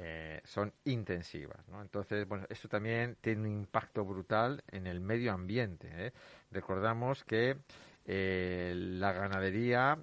eh, 0.00 0.40
son 0.44 0.72
intensivas. 0.84 1.58
Entonces, 1.82 2.26
bueno, 2.28 2.46
esto 2.48 2.68
también 2.68 3.16
tiene 3.20 3.40
un 3.40 3.48
impacto 3.48 4.04
brutal 4.04 4.62
en 4.70 4.86
el 4.86 5.00
medio 5.00 5.32
ambiente. 5.32 5.88
¿eh? 5.90 6.12
Recordamos 6.52 7.24
que 7.24 7.56
eh, 8.06 8.74
la 8.76 9.10
ganadería 9.12 9.98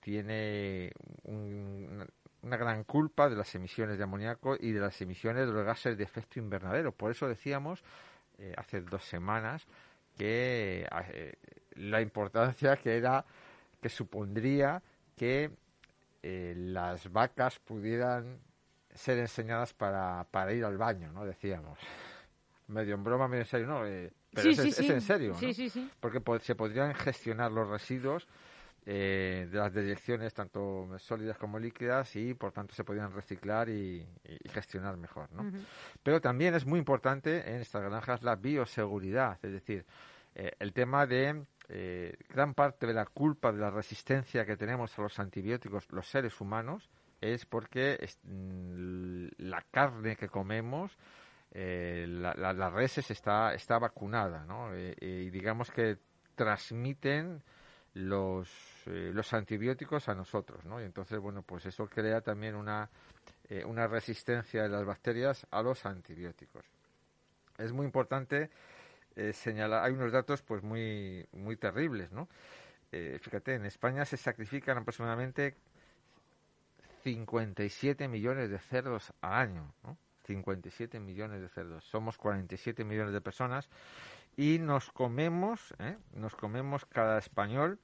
tiene 0.00 0.92
una 1.24 2.56
gran 2.56 2.84
culpa 2.84 3.28
de 3.28 3.36
las 3.36 3.54
emisiones 3.54 3.98
de 3.98 4.04
amoníaco 4.04 4.56
y 4.58 4.72
de 4.72 4.80
las 4.80 4.98
emisiones 5.02 5.46
de 5.46 5.52
los 5.52 5.66
gases 5.66 5.98
de 5.98 6.04
efecto 6.04 6.38
invernadero. 6.38 6.92
Por 6.92 7.10
eso 7.10 7.28
decíamos 7.28 7.84
hace 8.56 8.80
dos 8.80 9.04
semanas 9.04 9.66
que 10.16 10.88
la 11.76 12.00
importancia 12.00 12.76
que 12.78 12.96
era 12.96 13.26
que 13.82 13.90
supondría 13.90 14.82
que 15.16 15.50
las 16.22 17.12
vacas 17.12 17.58
pudieran 17.58 18.38
ser 18.94 19.18
enseñadas 19.18 19.74
para, 19.74 20.26
para 20.30 20.52
ir 20.52 20.64
al 20.64 20.78
baño, 20.78 21.12
¿no? 21.12 21.24
Decíamos. 21.24 21.78
Medio 22.68 22.94
en 22.94 23.04
broma, 23.04 23.28
medio 23.28 23.42
en 23.42 23.48
serio, 23.48 23.66
¿no? 23.66 23.86
Eh, 23.86 24.10
pero 24.32 24.50
es, 24.50 24.78
en 24.80 25.00
serio, 25.00 25.32
¿no? 25.32 25.38
Sí, 25.38 25.52
sí, 25.52 25.68
sí. 25.68 25.90
Porque 26.00 26.20
se 26.40 26.54
podrían 26.54 26.94
gestionar 26.94 27.52
los 27.52 27.68
residuos 27.68 28.26
eh, 28.86 29.48
de 29.50 29.58
las 29.58 29.72
deyecciones, 29.72 30.34
tanto 30.34 30.88
sólidas 30.98 31.38
como 31.38 31.58
líquidas, 31.58 32.16
y 32.16 32.34
por 32.34 32.52
tanto 32.52 32.74
se 32.74 32.84
podían 32.84 33.12
reciclar 33.12 33.68
y, 33.68 34.06
y 34.24 34.48
gestionar 34.48 34.96
mejor. 34.96 35.30
¿no? 35.32 35.50
Pero 36.02 36.20
también 36.20 36.54
es 36.54 36.66
muy 36.66 36.78
importante 36.78 37.48
en 37.50 37.60
estas 37.60 37.82
granjas 37.82 38.22
la 38.22 38.36
bioseguridad, 38.36 39.38
es 39.42 39.52
decir, 39.52 39.86
eh, 40.34 40.52
el 40.58 40.72
tema 40.72 41.06
de 41.06 41.44
eh, 41.68 42.16
gran 42.28 42.54
parte 42.54 42.86
de 42.86 42.92
la 42.92 43.06
culpa 43.06 43.52
de 43.52 43.58
la 43.58 43.70
resistencia 43.70 44.44
que 44.44 44.56
tenemos 44.56 44.98
a 44.98 45.02
los 45.02 45.18
antibióticos 45.18 45.90
los 45.90 46.08
seres 46.08 46.40
humanos 46.40 46.90
es 47.20 47.46
porque 47.46 47.98
mm, 48.24 49.26
la 49.38 49.62
carne 49.70 50.16
que 50.16 50.28
comemos, 50.28 50.96
eh, 51.52 52.06
la, 52.08 52.34
la, 52.34 52.70
reses 52.70 53.10
está, 53.10 53.54
está 53.54 53.78
vacunada, 53.78 54.44
¿no? 54.44 54.76
y 54.76 55.30
digamos 55.30 55.70
que 55.70 55.98
transmiten 56.34 57.42
los, 57.94 58.50
los 58.86 59.32
antibióticos 59.32 60.08
a 60.08 60.14
nosotros, 60.16 60.64
¿no? 60.64 60.80
Y 60.80 60.84
entonces, 60.84 61.20
bueno, 61.20 61.42
pues 61.42 61.64
eso 61.66 61.86
crea 61.86 62.20
también 62.22 62.56
una, 62.56 62.90
una 63.66 63.86
resistencia 63.86 64.64
de 64.64 64.68
las 64.68 64.84
bacterias 64.84 65.46
a 65.52 65.62
los 65.62 65.86
antibióticos. 65.86 66.64
Es 67.56 67.72
muy 67.72 67.86
importante 67.86 68.50
eh, 69.16 69.32
señala, 69.32 69.84
hay 69.84 69.92
unos 69.92 70.10
datos 70.10 70.42
pues 70.42 70.62
muy, 70.62 71.26
muy 71.32 71.56
terribles, 71.56 72.10
¿no? 72.10 72.28
Eh, 72.90 73.18
fíjate, 73.20 73.54
en 73.54 73.64
España 73.64 74.04
se 74.04 74.16
sacrifican 74.16 74.78
aproximadamente 74.78 75.54
57 77.04 78.08
millones 78.08 78.50
de 78.50 78.58
cerdos 78.58 79.12
al 79.20 79.34
año, 79.34 79.74
¿no? 79.82 79.98
57 80.24 80.98
millones 81.00 81.42
de 81.42 81.50
cerdos. 81.50 81.84
Somos 81.84 82.16
47 82.16 82.82
millones 82.82 83.12
de 83.12 83.20
personas 83.20 83.68
y 84.38 84.58
nos 84.58 84.90
comemos, 84.90 85.74
¿eh? 85.78 85.98
nos 86.14 86.34
comemos 86.34 86.86
cada 86.86 87.18
español 87.18 87.78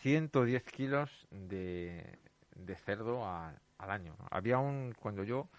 110 0.00 0.64
kilos 0.64 1.26
de, 1.30 2.18
cerdo 2.84 3.26
al 3.26 3.90
año. 3.90 4.16
Había 4.30 4.56
un, 4.56 4.94
cuando 4.98 5.22
yo 5.22 5.50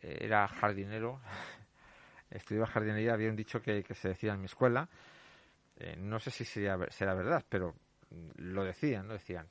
era 0.00 0.48
jardinero, 0.48 1.20
estudiaba 2.30 2.66
jardinería, 2.66 3.14
había 3.14 3.30
un 3.30 3.36
dicho 3.36 3.62
que, 3.62 3.84
se 3.94 4.08
decía 4.08 4.34
en 4.34 4.40
mi 4.40 4.46
escuela, 4.46 4.88
eh, 5.76 5.94
no 5.96 6.18
sé 6.18 6.32
si 6.32 6.44
sería, 6.44 6.76
será 6.90 7.14
verdad, 7.14 7.44
pero 7.48 7.74
lo 8.36 8.64
decían, 8.64 9.06
lo 9.06 9.14
decían. 9.14 9.46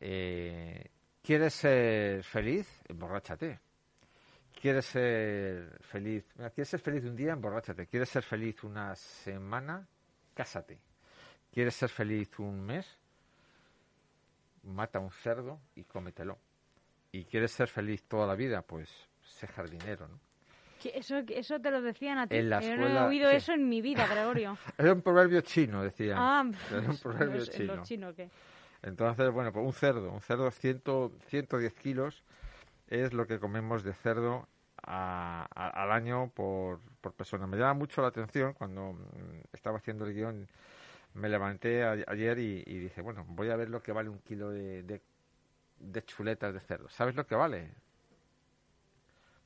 Eh, 0.00 0.90
¿Quieres 1.26 1.54
ser 1.54 2.22
feliz? 2.22 2.84
Emborráchate. 2.88 3.58
¿Quieres 4.60 4.86
ser 4.86 5.76
feliz? 5.80 6.24
¿Quieres 6.54 6.68
ser 6.68 6.78
feliz 6.78 7.02
un 7.02 7.16
día? 7.16 7.32
Emborráchate. 7.32 7.88
¿Quieres 7.88 8.10
ser 8.10 8.22
feliz 8.22 8.62
una 8.62 8.94
semana? 8.94 9.88
Cásate. 10.34 10.78
¿Quieres 11.52 11.74
ser 11.74 11.88
feliz 11.88 12.30
un 12.38 12.64
mes? 12.64 12.86
Mata 14.62 15.00
un 15.00 15.10
cerdo 15.10 15.58
y 15.74 15.82
cómetelo. 15.82 16.38
¿Y 17.10 17.24
quieres 17.24 17.50
ser 17.50 17.66
feliz 17.66 18.04
toda 18.04 18.28
la 18.28 18.36
vida? 18.36 18.62
Pues 18.62 18.88
sé 19.24 19.48
jardinero, 19.48 20.06
¿no? 20.06 20.20
Eso, 20.84 21.16
eso 21.26 21.58
te 21.60 21.72
lo 21.72 21.82
decían 21.82 22.18
a 22.18 22.28
ti. 22.28 22.36
En 22.36 22.50
la 22.50 22.60
Yo 22.60 22.76
no 22.76 22.86
he 22.86 23.00
oído 23.08 23.30
eso 23.30 23.52
en 23.52 23.68
mi 23.68 23.80
vida, 23.82 24.06
Gregorio. 24.06 24.56
Era 24.78 24.92
un 24.92 25.02
proverbio 25.02 25.40
chino, 25.40 25.82
decían. 25.82 26.18
Ah, 26.20 26.44
Era 26.70 26.88
un 26.88 26.98
proverbio 26.98 27.44
chino. 27.46 27.82
chino 27.82 28.14
¿qué? 28.14 28.30
Entonces, 28.82 29.30
bueno, 29.30 29.52
pues 29.52 29.64
un 29.64 29.72
cerdo, 29.72 30.10
un 30.10 30.20
cerdo 30.20 30.50
100, 30.50 30.82
110 31.28 31.74
kilos 31.74 32.22
es 32.88 33.12
lo 33.12 33.26
que 33.26 33.38
comemos 33.38 33.82
de 33.82 33.94
cerdo 33.94 34.48
al 34.82 35.90
año 35.90 36.30
por, 36.34 36.80
por, 37.00 37.12
persona. 37.12 37.46
Me 37.46 37.56
llama 37.56 37.74
mucho 37.74 38.02
la 38.02 38.08
atención 38.08 38.52
cuando 38.52 38.92
mm, 38.92 39.40
estaba 39.52 39.78
haciendo 39.78 40.06
el 40.06 40.14
guion, 40.14 40.48
me 41.14 41.28
levanté 41.28 41.82
ayer 41.84 42.38
y, 42.38 42.62
dije, 42.62 43.00
bueno, 43.00 43.24
voy 43.28 43.50
a 43.50 43.56
ver 43.56 43.70
lo 43.70 43.82
que 43.82 43.92
vale 43.92 44.08
un 44.08 44.18
kilo 44.20 44.50
de, 44.50 44.82
de, 44.82 45.02
de 45.80 46.04
chuletas 46.04 46.54
de 46.54 46.60
cerdo. 46.60 46.88
¿Sabes 46.88 47.16
lo 47.16 47.26
que 47.26 47.34
vale? 47.34 47.70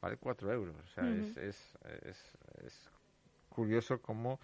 vale 0.00 0.16
4 0.16 0.52
euros. 0.52 0.76
O 0.76 0.86
sea, 0.88 1.08
es, 1.08 1.36
es, 1.36 1.78
es, 2.64 2.90
curioso 3.48 4.00
cómo 4.00 4.38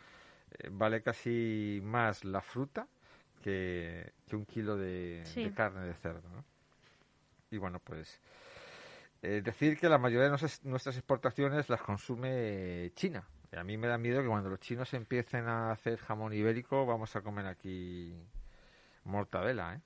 eh, 0.59 0.69
vale 0.71 1.01
casi 1.01 1.81
más 1.83 2.25
la 2.25 2.41
fruta 2.41 2.87
que, 3.47 4.13
que 4.27 4.35
un 4.35 4.45
kilo 4.45 4.77
de, 4.77 5.23
carne 5.55 5.87
de 5.87 5.95
cerdo. 5.95 6.29
¿no? 6.31 6.45
Y 7.49 7.59
bueno, 7.59 7.79
pues 7.79 8.21
eh, 9.23 9.41
decir 9.41 9.79
que 9.79 9.89
la 9.89 9.99
mayoría 9.99 10.25
de 10.25 10.31
nuestras 10.65 10.97
exportaciones 10.97 11.69
las 11.69 11.81
consume 11.81 12.91
China. 12.97 13.25
Y 13.53 13.57
a 13.57 13.63
mí 13.63 13.77
me 13.77 13.87
da 13.87 13.99
miedo 13.99 14.21
que 14.21 14.27
cuando 14.27 14.51
los 14.51 14.59
chinos 14.59 14.93
empiecen 14.95 15.47
a 15.47 15.71
hacer 15.71 15.97
jamón 15.99 16.33
ibérico, 16.33 16.87
vamos 16.87 17.15
a 17.15 17.21
comer 17.21 17.47
aquí 17.47 18.13
mortadela, 19.05 19.75
¿eh? 19.75 19.81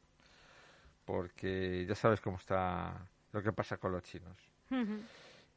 Porque 1.05 1.85
ya 1.87 1.95
sabes 1.95 2.23
cómo 2.23 2.39
está 2.39 3.07
lo 3.33 3.43
que 3.43 3.53
pasa 3.53 3.77
con 3.77 3.93
los 3.93 4.03
chinos. 4.05 4.39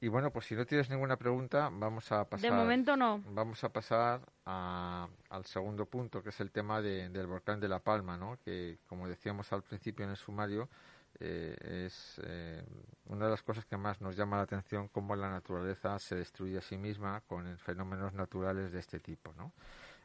Y 0.04 0.10
bueno, 0.10 0.32
pues 0.32 0.48
si 0.48 0.54
no 0.54 0.66
tienes 0.66 0.90
ninguna 0.90 1.16
pregunta, 1.16 1.70
vamos 1.72 2.12
a 2.12 2.26
pasar. 2.26 2.52
De 2.52 2.54
momento 2.54 2.98
no. 2.98 3.24
Vamos 3.26 3.64
a 3.64 3.70
pasar 3.70 4.20
al 4.44 5.46
segundo 5.46 5.86
punto, 5.86 6.22
que 6.22 6.28
es 6.28 6.40
el 6.42 6.52
tema 6.52 6.82
del 6.82 7.26
volcán 7.26 7.62
de 7.62 7.70
La 7.70 7.80
Palma, 7.80 8.18
¿no? 8.18 8.38
Que, 8.44 8.80
como 8.90 9.08
decíamos 9.08 9.54
al 9.54 9.64
principio 9.64 10.04
en 10.04 10.12
el 10.12 10.18
sumario, 10.18 10.68
eh, 11.22 11.86
es 11.86 12.20
eh, 12.26 12.66
una 13.06 13.26
de 13.28 13.32
las 13.32 13.44
cosas 13.44 13.64
que 13.64 13.78
más 13.78 14.02
nos 14.02 14.18
llama 14.18 14.36
la 14.36 14.44
atención, 14.44 14.90
cómo 14.90 15.16
la 15.16 15.30
naturaleza 15.30 15.98
se 16.00 16.16
destruye 16.16 16.58
a 16.58 16.62
sí 16.62 16.76
misma 16.76 17.22
con 17.22 17.58
fenómenos 17.60 18.14
naturales 18.14 18.74
de 18.74 18.80
este 18.80 19.00
tipo, 19.00 19.34
¿no? 19.38 19.54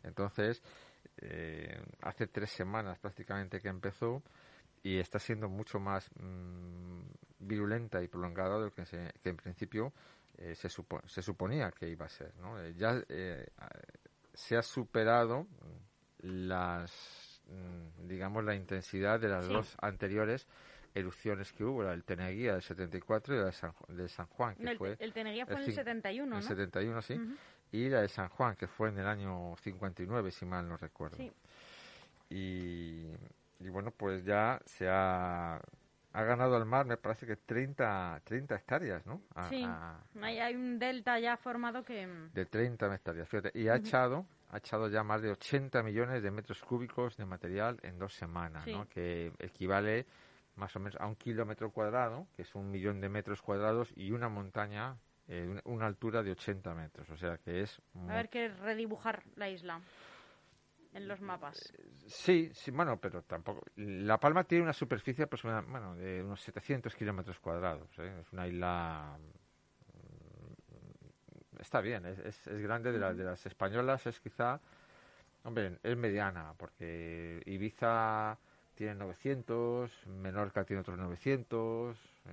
Entonces, 0.05 0.63
eh, 1.17 1.77
hace 2.03 2.29
tres 2.29 2.51
semanas 2.51 3.01
prácticamente 3.01 3.59
que 3.59 3.67
empezó 3.67 4.23
y 4.83 4.99
está 4.99 5.19
siendo 5.19 5.49
mucho 5.49 5.79
más 5.79 6.09
mm, 6.19 7.01
virulenta 7.41 8.03
y 8.03 8.09
prolongada 8.09 8.59
de 8.59 8.64
lo 8.67 8.73
que, 8.73 8.85
en 9.25 9.37
principio 9.37 9.93
eh, 10.37 10.55
se, 10.55 10.69
se 10.69 11.23
suponía 11.23 11.71
que 11.73 11.88
iba 11.88 12.07
a 12.07 12.09
ser. 12.09 12.35
¿no? 12.37 12.61
Eh, 12.62 12.75
ya 12.77 13.03
eh, 13.09 13.47
se 14.35 14.57
ha 14.57 14.62
superado 14.62 15.47
las, 16.21 17.43
mm, 17.47 18.07
digamos, 18.07 18.45
la 18.45 18.55
intensidad 18.55 19.21
de 19.21 19.29
las 19.29 19.49
dos 19.49 19.77
anteriores 19.81 20.47
erupciones 20.95 21.53
que 21.53 21.64
hubo, 21.64 21.83
la 21.83 21.91
del 21.91 22.05
Teneguía 22.05 22.55
del 22.55 22.62
74 22.62 23.35
y 23.35 23.38
la 23.38 23.45
de 23.47 23.53
San, 23.53 23.73
de 23.88 24.09
San 24.09 24.27
Juan, 24.27 24.55
que 24.57 24.71
el, 24.71 24.79
fue... 24.79 24.97
El 24.99 25.12
Teneguía 25.12 25.47
fue 25.47 25.57
en 25.57 25.62
el 25.62 25.75
71, 25.75 26.31
¿no? 26.31 26.37
El 26.38 26.43
71, 26.43 27.03
sí. 27.03 27.21
Y 27.71 27.88
la 27.88 28.01
de 28.01 28.09
San 28.09 28.29
Juan, 28.31 28.57
que 28.57 28.67
fue 28.67 28.88
en 28.88 28.99
el 28.99 29.07
año 29.07 29.55
59, 29.62 30.31
si 30.31 30.47
mal 30.47 30.69
no 30.69 30.77
recuerdo. 30.77 31.17
Sí. 31.17 31.31
Y, 32.31 33.07
y 33.61 33.68
bueno, 33.68 33.90
pues 33.90 34.25
ya 34.25 34.61
se 34.64 34.88
ha 34.88 35.61
ha 36.12 36.25
ganado 36.25 36.57
al 36.57 36.64
mar, 36.64 36.87
me 36.87 36.97
parece 36.97 37.27
que 37.27 37.37
30, 37.37 38.23
30 38.25 38.57
hectáreas, 38.57 39.07
¿no? 39.07 39.23
sí, 39.49 39.66
hay, 40.21 40.55
un 40.55 40.79
delta 40.79 41.18
ya 41.18 41.37
formado 41.37 41.85
que... 41.85 42.07
Mm, 42.07 42.33
de 42.33 42.47
30 42.47 42.94
hectáreas, 42.94 43.29
fíjate, 43.29 43.57
y 43.59 43.68
ha 43.68 43.77
echado, 43.77 44.27
ha 44.51 44.59
echado 44.59 44.88
ya 44.88 45.03
más 45.03 45.23
de 45.23 45.31
80 45.31 45.83
millones 45.83 46.23
de 46.23 46.31
metros 46.31 46.62
cúbicos 46.62 47.16
de 47.16 47.27
material 47.27 47.79
en 47.83 47.99
dos 47.99 48.14
semanas, 48.14 48.66
¿no? 48.66 48.88
Que 48.88 49.33
equivale 49.38 50.07
más 50.57 50.75
o 50.75 50.81
menos 50.81 50.97
a 51.01 51.07
un 51.07 51.14
kilómetro 51.14 51.71
cuadrado, 51.71 52.27
que 52.35 52.42
es 52.42 52.55
un 52.55 52.71
millón 52.71 53.01
de 53.01 53.09
metros 53.09 53.42
cuadrados, 53.42 53.92
y 53.94 54.11
una 54.11 54.29
montaña, 54.29 54.97
eh, 55.29 55.61
una 55.64 55.87
altura 55.87 56.23
de 56.23 56.33
80 56.33 56.75
metros, 56.75 57.09
o 57.11 57.16
sea 57.16 57.38
que 57.38 57.61
es... 57.61 57.81
A 58.09 58.14
ver 58.14 58.29
que 58.29 58.49
redibujar 58.49 59.23
la 59.37 59.49
isla 59.49 59.81
en 60.92 61.09
los 61.09 61.20
mapas. 61.20 61.72
Sí, 62.07 62.51
sí, 62.55 62.70
bueno, 62.70 62.98
pero 62.98 63.22
tampoco. 63.22 63.64
La 63.77 64.18
Palma 64.18 64.44
tiene 64.44 64.64
una 64.64 64.72
superficie 64.72 65.24
aproximadamente, 65.24 65.70
bueno, 65.70 65.94
de 65.96 66.22
unos 66.22 66.40
700 66.40 66.94
kilómetros 66.94 67.38
cuadrados. 67.38 67.88
¿eh? 67.98 68.20
Es 68.20 68.33
una 68.33 68.46
isla. 68.46 69.18
Mm, 69.92 71.61
está 71.61 71.81
bien, 71.81 72.07
es, 72.07 72.46
es, 72.46 72.61
grande. 72.61 72.92
De, 72.92 72.98
de 72.98 73.24
las 73.24 73.44
españolas 73.46 74.07
es 74.07 74.18
quizá. 74.20 74.61
Hombre, 75.44 75.79
es 75.83 75.96
mediana, 75.96 76.53
porque 76.57 77.42
Ibiza 77.46 78.38
tiene 78.74 78.94
900, 78.94 80.07
Menorca 80.07 80.64
tiene 80.64 80.81
otros 80.81 80.98
900. 80.98 81.96
Eh, 81.96 82.31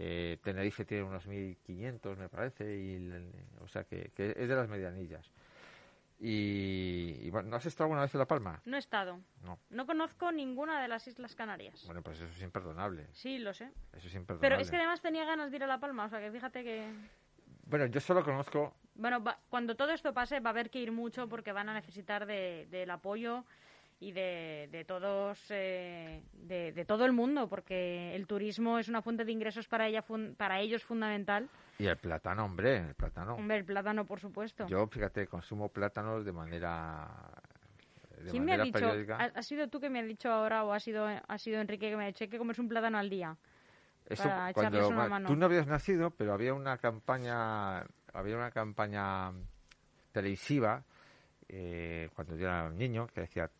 eh, 0.00 0.38
Tenerife 0.42 0.84
tiene 0.84 1.04
unos 1.04 1.26
1500, 1.26 2.16
me 2.16 2.28
parece, 2.28 2.76
y, 2.76 3.10
o 3.60 3.66
sea 3.68 3.84
que, 3.84 4.12
que 4.14 4.30
es 4.36 4.48
de 4.48 4.54
las 4.54 4.68
medianillas. 4.68 5.28
Y, 6.20 7.30
bueno, 7.30 7.50
¿no 7.50 7.56
has 7.56 7.66
estado 7.66 7.84
alguna 7.84 8.02
vez 8.02 8.12
en 8.14 8.18
La 8.18 8.26
Palma? 8.26 8.60
No 8.64 8.76
he 8.76 8.80
estado. 8.80 9.20
No. 9.42 9.58
No 9.70 9.86
conozco 9.86 10.32
ninguna 10.32 10.82
de 10.82 10.88
las 10.88 11.06
Islas 11.06 11.36
Canarias. 11.36 11.84
Bueno, 11.86 12.02
pues 12.02 12.20
eso 12.20 12.32
es 12.32 12.42
imperdonable. 12.42 13.06
Sí, 13.12 13.38
lo 13.38 13.54
sé. 13.54 13.70
Eso 13.92 14.08
es 14.08 14.14
imperdonable. 14.14 14.40
Pero 14.40 14.60
es 14.60 14.70
que 14.70 14.76
además 14.76 15.00
tenía 15.00 15.24
ganas 15.24 15.50
de 15.50 15.56
ir 15.56 15.64
a 15.64 15.68
La 15.68 15.78
Palma, 15.78 16.06
o 16.06 16.08
sea 16.08 16.20
que 16.20 16.32
fíjate 16.32 16.64
que... 16.64 16.92
Bueno, 17.66 17.86
yo 17.86 18.00
solo 18.00 18.24
conozco... 18.24 18.74
Bueno, 18.94 19.22
cuando 19.48 19.76
todo 19.76 19.92
esto 19.92 20.12
pase 20.12 20.40
va 20.40 20.50
a 20.50 20.52
haber 20.52 20.70
que 20.70 20.80
ir 20.80 20.90
mucho 20.90 21.28
porque 21.28 21.52
van 21.52 21.68
a 21.68 21.74
necesitar 21.74 22.26
de, 22.26 22.66
del 22.68 22.90
apoyo 22.90 23.44
y 24.00 24.10
de, 24.10 24.68
de 24.72 24.84
todos 24.84 25.38
eh, 25.50 26.22
de, 26.32 26.72
de, 26.72 26.84
todo 26.84 27.04
el 27.04 27.12
mundo 27.12 27.48
porque 27.48 28.14
el 28.14 28.26
turismo 28.26 28.78
es 28.78 28.88
una 28.88 29.02
fuente 29.02 29.24
de 29.24 29.32
ingresos 29.32 29.66
para 29.68 29.88
ella 29.88 30.04
para 30.36 30.60
ellos 30.60 30.84
fundamental 30.84 31.48
y 31.78 31.86
el 31.86 31.96
plátano 31.96 32.44
hombre 32.44 32.76
el 32.76 32.94
plátano 32.94 33.34
hombre 33.34 33.58
el 33.58 33.64
plátano 33.64 34.04
por 34.04 34.20
supuesto 34.20 34.66
yo 34.66 34.86
fíjate 34.88 35.26
consumo 35.26 35.68
plátanos 35.68 36.24
de 36.24 36.32
manera 36.32 37.08
de 38.22 38.30
¿Quién 38.30 38.44
me 38.44 38.54
ha 38.54 38.58
dicho? 38.58 38.92
¿Ha, 39.16 39.42
sido 39.42 39.68
tú 39.68 39.78
que 39.78 39.88
me 39.88 40.00
has 40.00 40.06
dicho 40.06 40.28
ahora 40.28 40.64
o 40.64 40.72
ha 40.72 40.80
sido, 40.80 41.06
ha 41.06 41.38
sido 41.38 41.60
Enrique 41.60 41.88
que 41.88 41.96
me 41.96 42.02
ha 42.02 42.06
dicho 42.08 42.24
"Hay 42.24 42.28
que 42.28 42.38
comerse 42.38 42.60
un 42.60 42.68
plátano 42.68 42.98
al 42.98 43.08
día? 43.08 43.36
Eso 44.06 44.24
para 44.24 44.52
cuando 44.52 44.88
una 44.88 44.96
bueno, 44.96 45.10
mano. 45.10 45.28
tú 45.28 45.36
no 45.36 45.46
habías 45.46 45.66
nacido, 45.66 46.10
pero 46.10 46.32
había 46.32 46.54
una 46.54 46.78
campaña, 46.78 47.80
había 48.12 48.36
una 48.36 48.50
campaña 48.50 49.32
televisiva 50.12 50.82
eh, 51.48 52.08
cuando 52.14 52.34
yo 52.36 52.46
era 52.46 52.70
niño 52.70 53.06
que 53.08 53.20
decía 53.22 53.50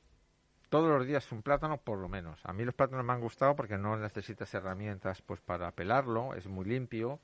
todos 0.71 0.89
los 0.91 1.07
días 1.07 1.31
un 1.33 1.43
plátano 1.43 1.79
por 1.79 1.99
lo 1.99 2.09
menos. 2.09 2.41
A 2.45 2.53
mí 2.53 2.65
los 2.65 2.75
plátanos 2.75 3.05
me 3.05 3.13
han 3.13 3.21
gustado 3.21 3.55
porque 3.57 3.77
no 3.77 3.97
necesitas 3.97 4.53
herramientas 4.55 5.23
pues 5.23 5.41
para 5.41 5.71
pelarlo, 5.73 6.35
es 6.35 6.47
muy 6.47 6.65
limpio 6.65 7.21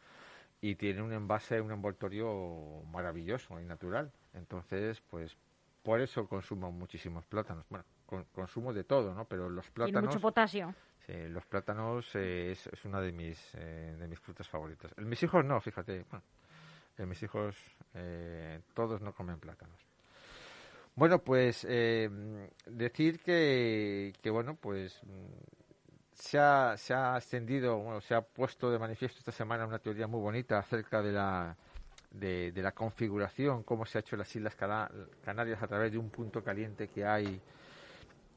y 0.60 0.76
tiene 0.76 1.02
un 1.02 1.12
envase, 1.12 1.60
un 1.60 1.72
envoltorio 1.72 2.82
maravilloso 2.90 3.60
y 3.60 3.64
natural. 3.64 4.10
Entonces, 4.32 5.00
pues 5.10 5.36
por 5.82 6.00
eso 6.00 6.26
consumo 6.26 6.72
muchísimos 6.72 7.26
plátanos. 7.26 7.64
Bueno, 7.68 7.84
con- 8.06 8.24
consumo 8.32 8.72
de 8.72 8.84
todo, 8.84 9.14
¿no? 9.14 9.26
Pero 9.26 9.48
los 9.50 9.64
Tiene 9.66 9.74
plátanos 9.92 10.14
mucho 10.14 10.20
potasio. 10.20 10.74
Sí, 11.06 11.12
los 11.28 11.44
plátanos 11.44 12.14
eh, 12.14 12.52
es, 12.52 12.66
es 12.68 12.84
una 12.86 13.00
de 13.02 13.12
mis 13.12 13.38
eh, 13.54 13.94
de 13.98 14.08
mis 14.08 14.18
frutas 14.18 14.48
favoritas. 14.48 14.90
En 14.96 15.06
mis 15.08 15.22
hijos 15.22 15.44
no, 15.44 15.60
fíjate. 15.60 16.04
Bueno, 16.10 16.24
en 16.96 17.08
mis 17.08 17.22
hijos 17.22 17.56
eh, 17.92 18.60
todos 18.72 19.02
no 19.02 19.12
comen 19.12 19.38
plátanos. 19.38 19.78
Bueno, 20.96 21.18
pues 21.18 21.66
eh, 21.68 22.08
decir 22.66 23.20
que, 23.20 24.12
que 24.22 24.30
bueno, 24.30 24.54
pues 24.54 25.00
se 26.14 26.38
ha, 26.38 26.76
se 26.76 26.94
ha 26.94 27.16
extendido, 27.16 27.76
bueno, 27.78 28.00
se 28.00 28.14
ha 28.14 28.22
puesto 28.22 28.70
de 28.70 28.78
manifiesto 28.78 29.18
esta 29.18 29.32
semana 29.32 29.66
una 29.66 29.78
teoría 29.78 30.06
muy 30.06 30.20
bonita 30.20 30.58
acerca 30.58 31.02
de 31.02 31.12
la 31.12 31.56
de, 32.10 32.52
de 32.52 32.62
la 32.62 32.70
configuración, 32.72 33.64
cómo 33.64 33.84
se 33.84 33.98
ha 33.98 34.00
hecho 34.00 34.16
las 34.16 34.34
Islas 34.36 34.54
Cana- 34.54 34.88
Canarias 35.24 35.60
a 35.62 35.66
través 35.66 35.90
de 35.90 35.98
un 35.98 36.10
punto 36.10 36.44
caliente 36.44 36.86
que 36.86 37.04
hay 37.04 37.40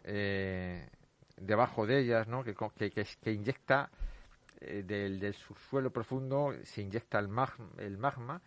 eh, 0.04 0.88
debajo 1.40 1.86
de 1.86 2.00
ellas, 2.00 2.28
¿no? 2.28 2.44
que, 2.44 2.56
que, 2.56 2.90
que, 2.92 3.32
inyecta 3.32 3.92
eh, 4.62 4.84
del, 4.84 5.20
del 5.20 5.36
subsuelo 5.36 5.92
profundo, 5.92 6.56
se 6.64 6.82
inyecta 6.82 7.20
el, 7.20 7.30
mag- 7.30 7.54
el 7.78 8.00
magma 8.00 8.42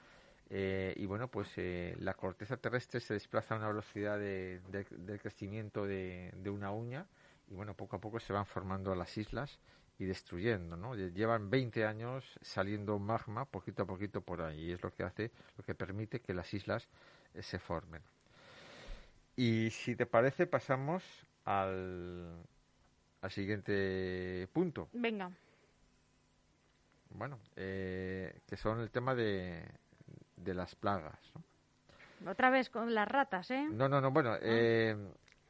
eh, 0.48 0.92
y 0.96 1.06
bueno, 1.06 1.28
pues 1.28 1.48
eh, 1.58 1.94
la 2.00 2.14
corteza 2.14 2.56
terrestre 2.56 2.98
se 2.98 3.14
desplaza 3.14 3.54
a 3.54 3.58
una 3.58 3.68
velocidad 3.68 4.18
de, 4.18 4.60
de- 4.68 4.86
del 4.90 5.20
crecimiento 5.20 5.86
de 5.86 6.50
una 6.50 6.72
uña 6.72 7.06
y 7.50 7.54
bueno, 7.54 7.74
poco 7.74 7.96
a 7.96 8.00
poco 8.00 8.20
se 8.20 8.32
van 8.32 8.46
formando 8.46 8.94
las 8.94 9.16
islas 9.18 9.58
y 9.98 10.04
destruyendo, 10.06 10.76
¿no? 10.76 10.94
Lle- 10.94 11.12
Llevan 11.12 11.50
20 11.50 11.84
años 11.84 12.38
saliendo 12.40 12.98
magma 12.98 13.44
poquito 13.44 13.82
a 13.82 13.86
poquito 13.86 14.20
por 14.22 14.40
ahí 14.40 14.66
y 14.68 14.72
es 14.72 14.82
lo 14.82 14.94
que 14.94 15.02
hace, 15.02 15.30
lo 15.58 15.64
que 15.64 15.74
permite 15.74 16.20
que 16.20 16.32
las 16.32 16.52
islas 16.54 16.88
eh, 17.34 17.42
se 17.42 17.58
formen. 17.58 18.02
Y 19.36 19.70
si 19.70 19.96
te 19.96 20.06
parece, 20.06 20.46
pasamos 20.46 21.02
al, 21.44 22.42
al 23.22 23.30
siguiente 23.30 24.48
punto. 24.52 24.88
Venga, 24.92 25.30
Bueno, 27.10 27.38
eh, 27.56 28.40
que 28.46 28.56
son 28.56 28.80
el 28.80 28.90
tema 28.90 29.14
de, 29.14 29.64
de 30.36 30.54
las 30.54 30.74
plagas. 30.74 31.18
¿no? 31.34 32.30
otra 32.30 32.50
vez 32.50 32.68
con 32.70 32.94
las 32.94 33.08
ratas, 33.08 33.50
¿eh? 33.50 33.66
No, 33.70 33.88
no, 33.88 34.00
no, 34.00 34.10
bueno, 34.10 34.36
eh, 34.42 34.94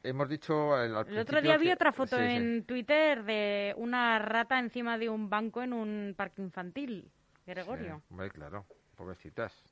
hemos 0.03 0.29
dicho 0.29 0.73
al, 0.75 0.95
al 0.95 1.07
El 1.07 1.19
otro 1.19 1.41
día 1.41 1.57
vi 1.57 1.67
que- 1.67 1.73
otra 1.73 1.91
foto 1.91 2.17
sí, 2.17 2.23
sí. 2.23 2.35
en 2.37 2.63
Twitter 2.65 3.23
de 3.23 3.73
una 3.77 4.19
rata 4.19 4.59
encima 4.59 4.97
de 4.97 5.09
un 5.09 5.29
banco 5.29 5.61
en 5.61 5.73
un 5.73 6.13
parque 6.17 6.41
infantil, 6.41 7.11
Gregorio. 7.45 7.97
Sí, 7.97 8.03
hombre, 8.11 8.29
claro, 8.31 8.65
pobrecitas. 8.95 9.63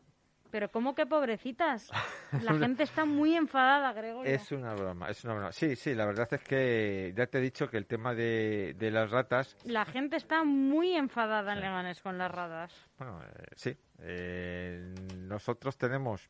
Pero 0.51 0.71
¿cómo 0.71 0.95
que 0.95 1.05
pobrecitas? 1.05 1.91
La 2.43 2.57
gente 2.57 2.81
está 2.81 3.05
muy 3.05 3.35
enfadada, 3.35 3.93
Gregorio. 3.93 4.33
Es 4.33 4.51
una 4.51 4.73
broma, 4.73 5.07
es 5.09 5.23
una 5.23 5.35
broma. 5.35 5.51
Sí, 5.51 5.75
sí, 5.75 5.93
la 5.93 6.07
verdad 6.07 6.27
es 6.31 6.41
que 6.41 7.13
ya 7.15 7.27
te 7.27 7.37
he 7.37 7.41
dicho 7.41 7.69
que 7.69 7.77
el 7.77 7.85
tema 7.85 8.15
de, 8.15 8.73
de 8.75 8.89
las 8.89 9.11
ratas, 9.11 9.55
La 9.65 9.85
gente 9.85 10.15
está 10.15 10.43
muy 10.43 10.93
enfadada 10.95 11.53
en 11.53 11.59
Leganés 11.61 12.01
con 12.01 12.17
las 12.17 12.31
ratas. 12.31 12.73
bueno, 12.97 13.21
eh, 13.23 13.45
sí, 13.55 13.77
eh, 13.99 14.91
nosotros 15.17 15.77
tenemos 15.77 16.27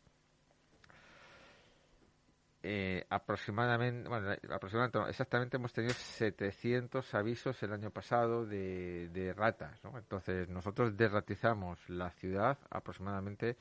eh, 2.61 3.05
aproximadamente, 3.09 4.09
bueno, 4.09 4.31
aproximadamente, 4.51 5.09
exactamente 5.09 5.55
hemos 5.55 5.71
tenido 5.71 5.93
700 5.93 7.13
avisos 7.13 7.61
el 7.63 7.71
año 7.71 7.89
pasado 7.89 8.45
de, 8.45 9.09
de 9.09 9.33
ratas. 9.33 9.79
Entonces 9.95 10.49
nosotros 10.49 10.97
derratizamos 10.97 11.79
la 11.89 12.11
ciudad 12.11 12.57
aproximadamente 12.69 13.55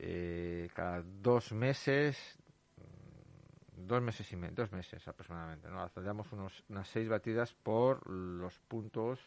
eh, 0.00 0.68
cada 0.74 1.02
dos 1.02 1.52
meses, 1.52 2.38
mm, 2.76 3.86
dos 3.86 4.02
meses 4.02 4.32
y 4.32 4.36
medio, 4.36 4.54
dos 4.56 4.72
meses 4.72 5.06
aproximadamente, 5.06 5.68
¿no? 5.68 5.80
Hacemos 5.82 6.32
unos, 6.32 6.64
unas 6.68 6.88
seis 6.88 7.08
batidas 7.08 7.54
por 7.54 8.08
los 8.10 8.58
puntos 8.60 9.20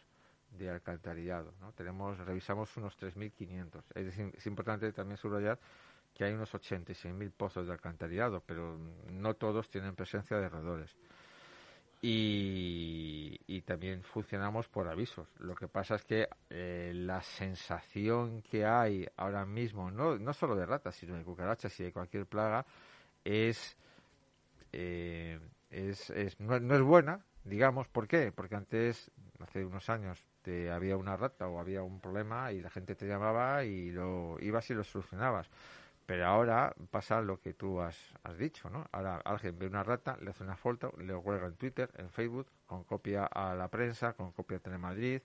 de 0.49 0.69
alcantarillado, 0.69 1.53
¿no? 1.61 1.71
Tenemos, 1.71 2.17
revisamos 2.19 2.75
unos 2.75 2.97
3.500. 2.97 3.83
Es 3.95 4.17
es 4.17 4.45
importante 4.47 4.91
también 4.91 5.17
subrayar 5.17 5.59
que 6.13 6.25
hay 6.25 6.33
unos 6.33 6.53
86.000 6.53 7.31
pozos 7.31 7.67
de 7.67 7.73
alcantarillado, 7.73 8.41
pero 8.45 8.77
no 9.11 9.33
todos 9.35 9.69
tienen 9.69 9.95
presencia 9.95 10.37
de 10.37 10.49
roedores. 10.49 10.95
Y, 12.03 13.39
y 13.45 13.61
también 13.61 14.01
funcionamos 14.03 14.67
por 14.67 14.87
avisos. 14.87 15.27
Lo 15.39 15.53
que 15.53 15.67
pasa 15.67 15.95
es 15.95 16.03
que 16.03 16.27
eh, 16.49 16.91
la 16.95 17.21
sensación 17.21 18.41
que 18.41 18.65
hay 18.65 19.07
ahora 19.17 19.45
mismo, 19.45 19.91
no, 19.91 20.17
no 20.17 20.33
solo 20.33 20.55
de 20.55 20.65
ratas, 20.65 20.95
sino 20.95 21.15
de 21.15 21.23
cucarachas 21.23 21.79
y 21.79 21.83
de 21.83 21.93
cualquier 21.93 22.25
plaga, 22.25 22.65
es, 23.23 23.77
eh, 24.73 25.39
es, 25.69 26.09
es- 26.11 26.39
no, 26.39 26.59
no 26.59 26.75
es 26.75 26.81
buena, 26.81 27.25
digamos. 27.43 27.87
¿Por 27.87 28.07
qué? 28.07 28.31
Porque 28.31 28.55
antes, 28.55 29.11
hace 29.39 29.65
unos 29.65 29.89
años, 29.89 30.23
te, 30.41 30.71
había 30.71 30.97
una 30.97 31.17
rata 31.17 31.47
o 31.47 31.59
había 31.59 31.83
un 31.83 31.99
problema 32.01 32.51
y 32.51 32.61
la 32.61 32.69
gente 32.71 32.95
te 32.95 33.07
llamaba 33.07 33.63
y 33.63 33.91
lo 33.91 34.37
ibas 34.39 34.69
y 34.71 34.73
lo 34.73 34.83
solucionabas. 34.83 35.49
Pero 36.11 36.27
ahora 36.27 36.73
pasa 36.89 37.21
lo 37.21 37.39
que 37.39 37.53
tú 37.53 37.79
has, 37.79 37.97
has 38.25 38.37
dicho, 38.37 38.69
¿no? 38.69 38.85
Ahora 38.91 39.21
alguien 39.23 39.57
ve 39.57 39.65
una 39.65 39.81
rata, 39.81 40.17
le 40.21 40.31
hace 40.31 40.43
una 40.43 40.57
foto, 40.57 40.93
le 40.97 41.13
cuelga 41.13 41.47
en 41.47 41.55
Twitter, 41.55 41.89
en 41.97 42.09
Facebook, 42.09 42.47
con 42.65 42.83
copia 42.83 43.27
a 43.27 43.55
la 43.55 43.69
prensa, 43.69 44.11
con 44.11 44.33
copia 44.33 44.57
a 44.57 44.59
Telemadrid, 44.59 45.21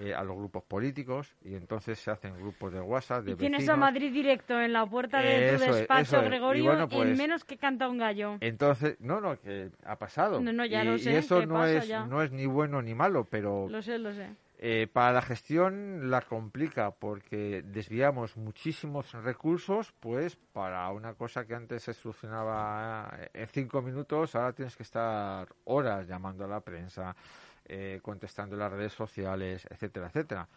eh, 0.00 0.14
a 0.14 0.24
los 0.24 0.34
grupos 0.34 0.62
políticos, 0.62 1.36
y 1.44 1.54
entonces 1.54 1.98
se 1.98 2.10
hacen 2.10 2.34
grupos 2.38 2.72
de 2.72 2.80
WhatsApp, 2.80 3.24
de 3.24 3.32
Y 3.32 3.34
tienes 3.34 3.58
vecinos. 3.58 3.74
a 3.74 3.76
Madrid 3.76 4.10
directo 4.10 4.58
en 4.58 4.72
la 4.72 4.86
puerta 4.86 5.20
de 5.20 5.50
tu 5.50 5.54
Eso 5.56 5.64
es, 5.66 5.76
despacho, 5.76 6.02
eso 6.02 6.16
es. 6.20 6.24
Y 6.24 6.28
Gregorio, 6.30 6.80
en 6.80 6.88
pues- 6.88 7.18
menos 7.18 7.44
que 7.44 7.58
canta 7.58 7.86
un 7.90 7.98
gallo. 7.98 8.38
Entonces, 8.40 8.96
no, 9.00 9.20
no, 9.20 9.38
que 9.38 9.68
ha 9.84 9.96
pasado. 9.96 10.40
No, 10.40 10.50
no, 10.50 10.64
ya 10.64 10.82
y, 10.82 10.86
lo 10.86 10.94
y 10.94 11.00
sé, 11.00 11.18
eso 11.18 11.40
que 11.40 11.46
no 11.46 11.56
pasa 11.56 11.74
es, 11.74 11.88
ya. 11.88 12.06
no 12.06 12.22
es 12.22 12.32
ni 12.32 12.46
bueno 12.46 12.80
ni 12.80 12.94
malo, 12.94 13.26
pero 13.28 13.68
Lo 13.68 13.82
sé, 13.82 13.98
lo 13.98 14.14
sé. 14.14 14.28
Eh, 14.64 14.86
para 14.86 15.10
la 15.10 15.22
gestión 15.22 16.08
la 16.08 16.20
complica 16.20 16.92
porque 16.92 17.64
desviamos 17.66 18.36
muchísimos 18.36 19.10
recursos, 19.12 19.92
pues 19.98 20.36
para 20.36 20.88
una 20.90 21.14
cosa 21.14 21.44
que 21.44 21.56
antes 21.56 21.82
se 21.82 21.92
solucionaba 21.92 23.12
en 23.34 23.48
cinco 23.48 23.82
minutos, 23.82 24.36
ahora 24.36 24.52
tienes 24.52 24.76
que 24.76 24.84
estar 24.84 25.48
horas 25.64 26.06
llamando 26.06 26.44
a 26.44 26.46
la 26.46 26.60
prensa, 26.60 27.16
eh, 27.64 27.98
contestando 28.02 28.56
las 28.56 28.70
redes 28.70 28.92
sociales, 28.92 29.66
etcétera, 29.68 30.06
etcétera. 30.06 30.48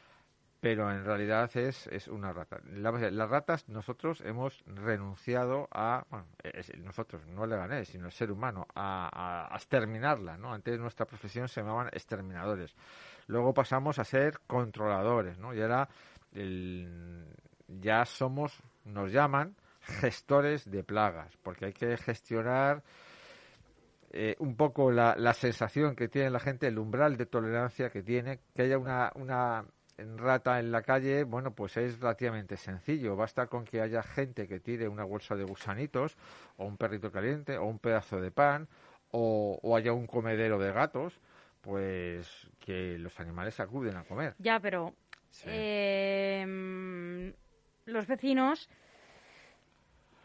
Pero 0.66 0.90
en 0.90 1.06
realidad 1.06 1.56
es, 1.58 1.86
es 1.92 2.08
una 2.08 2.34
rata. 2.34 2.60
La- 2.74 2.90
las 2.92 3.30
ratas 3.30 3.70
nosotros 3.70 4.20
hemos 4.22 4.64
renunciado 4.66 5.68
a, 5.72 6.08
bueno, 6.10 6.26
nosotros, 6.84 7.24
no 7.28 7.46
le 7.46 7.56
gané, 7.56 7.86
sino 7.86 8.08
el 8.08 8.12
ser 8.12 8.32
humano, 8.32 8.66
a, 8.74 9.08
a- 9.14 9.54
a 9.54 9.58
exterminarla, 9.58 10.38
¿no? 10.38 10.52
Antes 10.52 10.80
nuestra 10.80 11.06
profesión 11.06 11.48
se 11.48 11.62
llamaban 11.62 11.90
exterminadores. 11.94 12.76
Luego 13.28 13.54
pasamos 13.54 14.00
a 14.00 14.04
ser 14.04 14.40
controladores, 14.48 15.38
¿no? 15.38 15.54
Y 15.54 15.62
ahora 15.62 15.88
el- 16.34 17.28
ya 17.68 18.04
somos, 18.04 18.60
nos 18.86 19.12
llaman 19.12 19.56
gestores 19.82 20.72
de 20.72 20.84
plagas, 20.84 21.38
porque 21.44 21.66
hay 21.66 21.74
que 21.74 21.96
gestionar 21.98 22.82
eh, 24.10 24.36
un 24.40 24.56
poco 24.56 24.90
la, 24.92 25.14
la 25.16 25.34
sensación 25.34 25.96
que 25.96 26.08
tiene 26.08 26.32
la 26.32 26.40
gente, 26.40 26.66
el 26.66 26.80
umbral 26.80 27.18
de 27.18 27.28
tolerancia 27.28 27.92
que 27.92 28.02
tiene, 28.02 28.40
que 28.56 28.64
haya 28.64 28.80
una, 28.80 29.12
una 29.14 29.64
rata 29.98 30.60
en 30.60 30.72
la 30.72 30.82
calle, 30.82 31.24
bueno, 31.24 31.54
pues 31.54 31.78
es 31.78 32.00
relativamente 32.00 32.58
sencillo. 32.58 33.16
Basta 33.16 33.48
con 33.48 33.66
que 33.66 33.82
haya 33.82 34.04
gente 34.04 34.48
que 34.48 34.60
tire 34.60 34.88
una 34.88 35.04
bolsa 35.04 35.36
de 35.36 35.44
gusanitos, 35.44 36.18
o 36.58 36.66
un 36.66 36.78
perrito 36.78 37.12
caliente, 37.12 37.58
o 37.58 37.66
un 37.66 37.80
pedazo 37.80 38.20
de 38.20 38.32
pan, 38.32 38.68
o, 39.12 39.60
o 39.62 39.76
haya 39.76 39.94
un 39.94 40.08
comedero 40.08 40.60
de 40.60 40.72
gatos, 40.72 41.20
pues 41.62 42.50
que 42.60 42.98
los 42.98 43.20
animales 43.20 43.60
acuden 43.60 43.96
a 43.96 44.04
comer. 44.04 44.36
Ya, 44.40 44.60
pero 44.60 44.94
Sí. 45.30 45.50
eh, 45.50 47.34
los 47.86 48.08
vecinos 48.08 48.70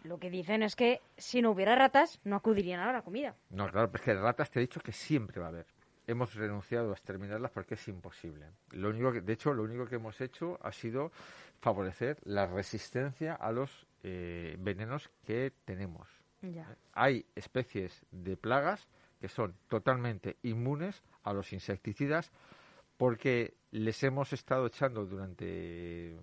lo 0.05 0.19
que 0.19 0.31
dicen 0.31 0.63
es 0.63 0.77
que 0.77 1.01
si 1.17 1.43
no 1.43 1.51
hubiera 1.51 1.75
ratas, 1.75 2.21
no 2.25 2.37
acudirían 2.37 2.81
a 2.81 2.93
la 2.93 3.03
comida. 3.03 3.35
No, 3.51 3.69
claro, 3.71 3.91
pero 3.91 4.03
es 4.03 4.05
que 4.07 4.15
ratas 4.15 4.51
te 4.51 4.59
he 4.59 4.63
dicho 4.63 4.81
que 4.81 4.93
siempre 4.93 5.41
va 5.41 5.47
a 5.47 5.51
haber. 5.51 5.67
Hemos 6.11 6.35
renunciado 6.35 6.91
a 6.91 6.95
exterminarlas 6.95 7.53
porque 7.53 7.75
es 7.75 7.87
imposible. 7.87 8.47
Lo 8.73 8.91
único 8.91 9.13
que, 9.13 9.21
de 9.21 9.33
hecho, 9.33 9.55
lo 9.55 9.63
único 9.63 9.87
que 9.87 9.95
hemos 9.95 10.21
hecho 10.21 10.59
ha 10.61 10.73
sido 10.73 11.13
favorecer 11.61 12.19
la 12.25 12.47
resistencia 12.47 13.35
a 13.35 13.53
los 13.53 13.87
eh, 14.03 14.57
venenos 14.59 15.09
que 15.25 15.53
tenemos. 15.65 16.09
Hay 16.95 17.25
especies 17.37 18.05
de 18.11 18.37
plagas 18.37 18.89
que 19.21 19.29
son 19.29 19.55
totalmente 19.69 20.37
inmunes 20.43 21.01
a 21.23 21.33
los 21.33 21.53
insecticidas 21.53 22.33
porque 22.97 23.55
les 23.71 24.03
hemos 24.03 24.33
estado 24.33 24.67
echando 24.67 25.07
durante 25.07 26.19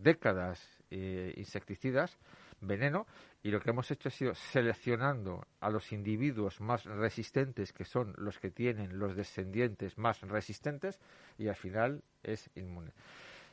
décadas 0.00 0.64
eh, 0.90 1.34
insecticidas, 1.36 2.16
veneno, 2.60 3.06
y 3.42 3.50
lo 3.50 3.60
que 3.60 3.70
hemos 3.70 3.90
hecho 3.90 4.08
ha 4.08 4.12
sido 4.12 4.34
seleccionando 4.34 5.46
a 5.60 5.70
los 5.70 5.92
individuos 5.92 6.60
más 6.60 6.84
resistentes, 6.84 7.72
que 7.72 7.84
son 7.84 8.14
los 8.18 8.38
que 8.38 8.50
tienen 8.50 8.98
los 8.98 9.14
descendientes 9.14 9.98
más 9.98 10.20
resistentes, 10.22 10.98
y 11.38 11.48
al 11.48 11.56
final 11.56 12.02
es 12.22 12.50
inmune. 12.56 12.92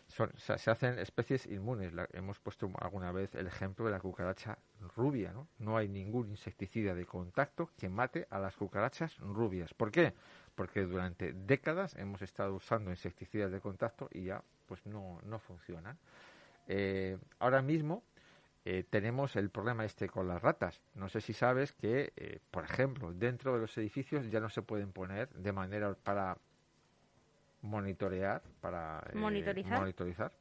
se 0.08 0.72
hacen 0.72 0.98
especies 1.00 1.46
inmunes. 1.48 1.94
hemos 2.14 2.40
puesto 2.40 2.70
alguna 2.80 3.12
vez 3.12 3.36
el 3.36 3.48
ejemplo 3.48 3.86
de 3.86 3.92
la 3.92 4.00
cucaracha 4.00 4.58
rubia. 4.96 5.32
¿no? 5.32 5.48
no 5.60 5.78
hay 5.78 5.88
ningún 5.88 6.30
insecticida 6.30 6.94
de 6.94 7.06
contacto 7.06 7.70
que 7.78 7.90
mate 7.90 8.28
a 8.30 8.40
las 8.40 8.56
cucarachas 8.56 9.18
rubias. 9.20 9.74
¿Por 9.74 9.92
qué? 9.92 10.14
Porque 10.56 10.82
durante 10.82 11.34
décadas 11.34 11.96
hemos 11.96 12.22
estado 12.22 12.56
usando 12.56 12.92
insecticidas 12.92 13.52
de 13.52 13.60
contacto 13.60 14.08
y 14.12 14.26
ya 14.26 14.44
pues 14.66 14.86
no, 14.86 15.20
no 15.24 15.40
funcionan. 15.40 15.98
Eh, 16.68 17.18
ahora 17.40 17.62
mismo 17.62 18.04
eh, 18.66 18.84
tenemos 18.90 19.36
el 19.36 19.50
problema 19.50 19.86
este 19.86 20.08
con 20.08 20.28
las 20.28 20.42
ratas. 20.42 20.82
No 20.96 21.10
sé 21.10 21.22
si 21.22 21.34
sabes 21.34 21.74
que, 21.74 22.14
eh, 22.16 22.40
por 22.52 22.64
ejemplo, 22.64 23.14
dentro 23.14 23.54
de 23.54 23.60
los 23.60 23.78
edificios 23.78 24.30
ya 24.30 24.40
no 24.40 24.50
se 24.50 24.62
pueden 24.62 24.92
poner 24.92 25.30
de 25.30 25.52
manera 25.52 25.94
para 25.96 26.38
monitorear, 27.62 28.42
para 28.62 29.04
monitorizar, 29.14 29.80
monitorizar 29.80 30.32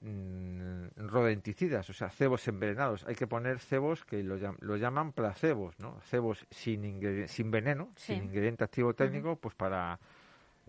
mm, 0.00 0.86
rodenticidas, 0.96 1.88
o 1.88 1.92
sea, 1.92 2.10
cebos 2.10 2.46
envenenados. 2.48 3.04
Hay 3.06 3.14
que 3.14 3.26
poner 3.26 3.58
cebos 3.58 4.04
que 4.04 4.22
lo, 4.22 4.36
lo 4.60 4.76
llaman 4.76 5.12
placebos, 5.12 5.78
¿no? 5.78 6.00
Cebos 6.02 6.46
sin, 6.50 7.28
sin 7.28 7.50
veneno, 7.50 7.92
sin 7.96 8.24
ingrediente 8.24 8.64
activo 8.64 8.94
técnico, 8.94 9.36
pues 9.36 9.54
para 9.54 9.98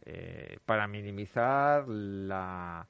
eh, 0.06 0.58
para 0.66 0.86
minimizar 0.86 1.88
la, 1.88 2.86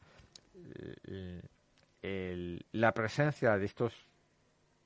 la 2.72 2.92
presencia 2.94 3.58
de 3.58 3.66
estos 3.66 3.94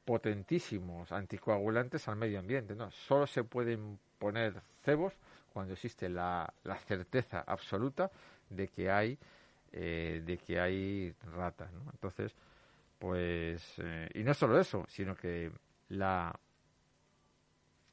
potentísimos 0.05 1.11
anticoagulantes 1.11 2.07
al 2.07 2.15
medio 2.15 2.39
ambiente. 2.39 2.75
¿no? 2.75 2.91
Solo 2.91 3.27
se 3.27 3.43
pueden 3.43 3.99
poner 4.17 4.61
cebos 4.83 5.13
cuando 5.51 5.73
existe 5.73 6.07
la, 6.09 6.53
la 6.63 6.77
certeza 6.77 7.43
absoluta 7.45 8.09
de 8.49 8.67
que 8.67 8.89
hay 8.89 9.17
eh, 9.73 10.23
de 10.25 10.37
que 10.37 10.59
hay 10.59 11.13
ratas. 11.35 11.69
Entonces, 11.91 12.33
pues 12.97 13.73
eh, 13.79 14.09
y 14.13 14.23
no 14.23 14.33
solo 14.33 14.59
eso, 14.59 14.85
sino 14.87 15.15
que 15.15 15.51
la 15.89 16.33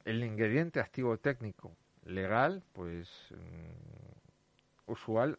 el 0.05 0.23
ingrediente 0.23 0.79
activo 0.79 1.17
técnico 1.17 1.75
legal, 2.05 2.63
pues 2.73 3.09
mm, 3.31 4.91
usual 4.91 5.37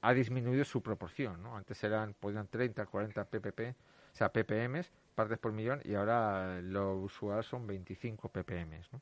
ha, 0.00 0.14
disminuido 0.14 0.64
su 0.64 0.82
proporción, 0.82 1.42
¿no? 1.42 1.56
Antes 1.56 1.82
eran, 1.84 2.14
podían 2.14 2.48
30, 2.48 2.86
40 2.86 3.24
ppm, 3.24 3.70
o 3.70 4.16
sea, 4.16 4.30
ppm, 4.30 4.82
partes 5.14 5.38
por 5.38 5.52
millón, 5.52 5.80
y 5.84 5.94
ahora 5.94 6.60
lo 6.60 6.96
usual 6.96 7.42
son 7.44 7.66
25 7.66 8.28
ppm, 8.28 8.80
¿no? 8.92 9.00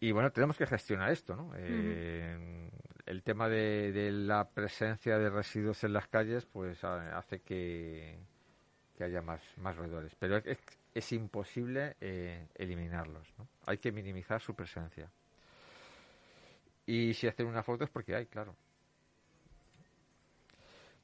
Y 0.00 0.10
bueno, 0.10 0.32
tenemos 0.32 0.58
que 0.58 0.66
gestionar 0.66 1.12
esto, 1.12 1.36
¿no? 1.36 1.52
Eh, 1.56 2.68
el 3.06 3.22
tema 3.22 3.48
de, 3.48 4.10
la 4.12 4.48
presencia 4.50 5.16
de 5.16 5.30
residuos 5.30 5.84
en 5.84 5.92
las 5.92 6.08
calles, 6.08 6.44
pues 6.46 6.82
hace 6.82 7.40
que, 7.40 8.18
haya 8.98 9.22
más, 9.22 9.40
más 9.58 9.76
roedores. 9.76 10.14
Pero 10.16 10.38
es, 10.94 11.12
imposible 11.12 11.96
eh, 12.00 12.48
eliminarlos, 12.56 13.32
¿no? 13.38 13.46
Hay 13.66 13.78
que 13.78 13.92
minimizar 13.92 14.40
su 14.40 14.54
presencia. 14.54 15.08
Y 16.84 17.14
si 17.14 17.28
hacen 17.28 17.46
una 17.46 17.62
foto 17.62 17.84
es 17.84 17.90
porque 17.90 18.14
hay, 18.14 18.26
claro. 18.26 18.56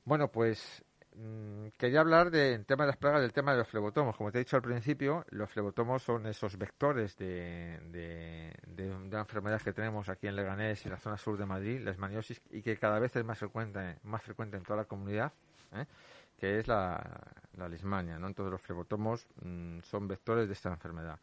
Bueno, 0.09 0.29
pues 0.29 0.83
mm, 1.17 1.67
quería 1.77 2.01
hablar 2.01 2.31
del 2.31 2.65
tema 2.65 2.85
de 2.85 2.87
las 2.87 2.97
plagas, 2.97 3.21
del 3.21 3.35
tema 3.35 3.53
de 3.53 3.59
los 3.59 3.69
flebotomos. 3.69 4.17
Como 4.17 4.33
te 4.33 4.39
he 4.39 4.41
dicho 4.41 4.57
al 4.57 4.63
principio, 4.63 5.27
los 5.29 5.51
flebotomos 5.51 6.03
son 6.03 6.25
esos 6.25 6.57
vectores 6.57 7.15
de, 7.19 7.79
de, 7.89 8.91
una 8.91 9.19
enfermedad 9.19 9.61
que 9.61 9.75
tenemos 9.75 10.09
aquí 10.09 10.27
en 10.27 10.37
Leganés 10.37 10.83
y 10.83 10.89
en 10.89 10.93
la 10.93 10.99
zona 10.99 11.19
sur 11.19 11.37
de 11.37 11.45
Madrid, 11.45 11.83
la 11.83 11.91
esmaniosis, 11.91 12.41
y 12.49 12.63
que 12.63 12.79
cada 12.79 12.99
vez 12.99 13.15
es 13.17 13.23
más 13.23 13.39
frecuente, 13.39 13.99
más 14.05 14.23
frecuente 14.23 14.57
en 14.57 14.63
toda 14.63 14.79
la 14.79 14.85
comunidad, 14.87 15.31
¿eh? 15.75 15.85
que 16.39 16.59
es 16.59 16.67
la, 16.67 16.99
la 17.59 17.69
lismania. 17.69 18.19
¿no? 18.19 18.29
Entonces 18.29 18.51
los 18.51 18.63
flebotomos 18.63 19.27
mm, 19.43 19.81
son 19.81 20.09
vectores 20.09 20.47
de 20.47 20.55
esta 20.55 20.71
enfermedad. 20.71 21.19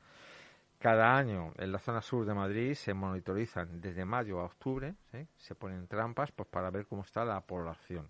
Cada 0.77 1.17
año 1.17 1.53
en 1.57 1.71
la 1.71 1.79
zona 1.79 2.03
sur 2.03 2.23
de 2.23 2.35
Madrid 2.35 2.75
se 2.75 2.93
monitorizan 2.93 3.81
desde 3.81 4.05
mayo 4.05 4.41
a 4.41 4.45
octubre, 4.45 4.93
se 5.37 5.55
ponen 5.55 5.87
trampas 5.87 6.31
pues 6.31 6.47
para 6.47 6.69
ver 6.69 6.85
cómo 6.85 7.01
está 7.01 7.25
la 7.25 7.41
población. 7.41 8.07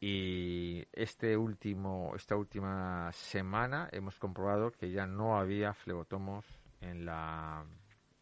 Y 0.00 0.86
este 0.92 1.36
último, 1.36 2.12
esta 2.16 2.34
última 2.34 3.12
semana 3.12 3.88
hemos 3.92 4.18
comprobado 4.18 4.72
que 4.72 4.90
ya 4.90 5.06
no 5.06 5.38
había 5.38 5.74
flebotomos 5.74 6.46
en 6.80 7.04
la 7.04 7.64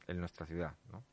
en 0.08 0.18
nuestra 0.18 0.46
ciudad, 0.46 0.74
¿no? 0.90 1.04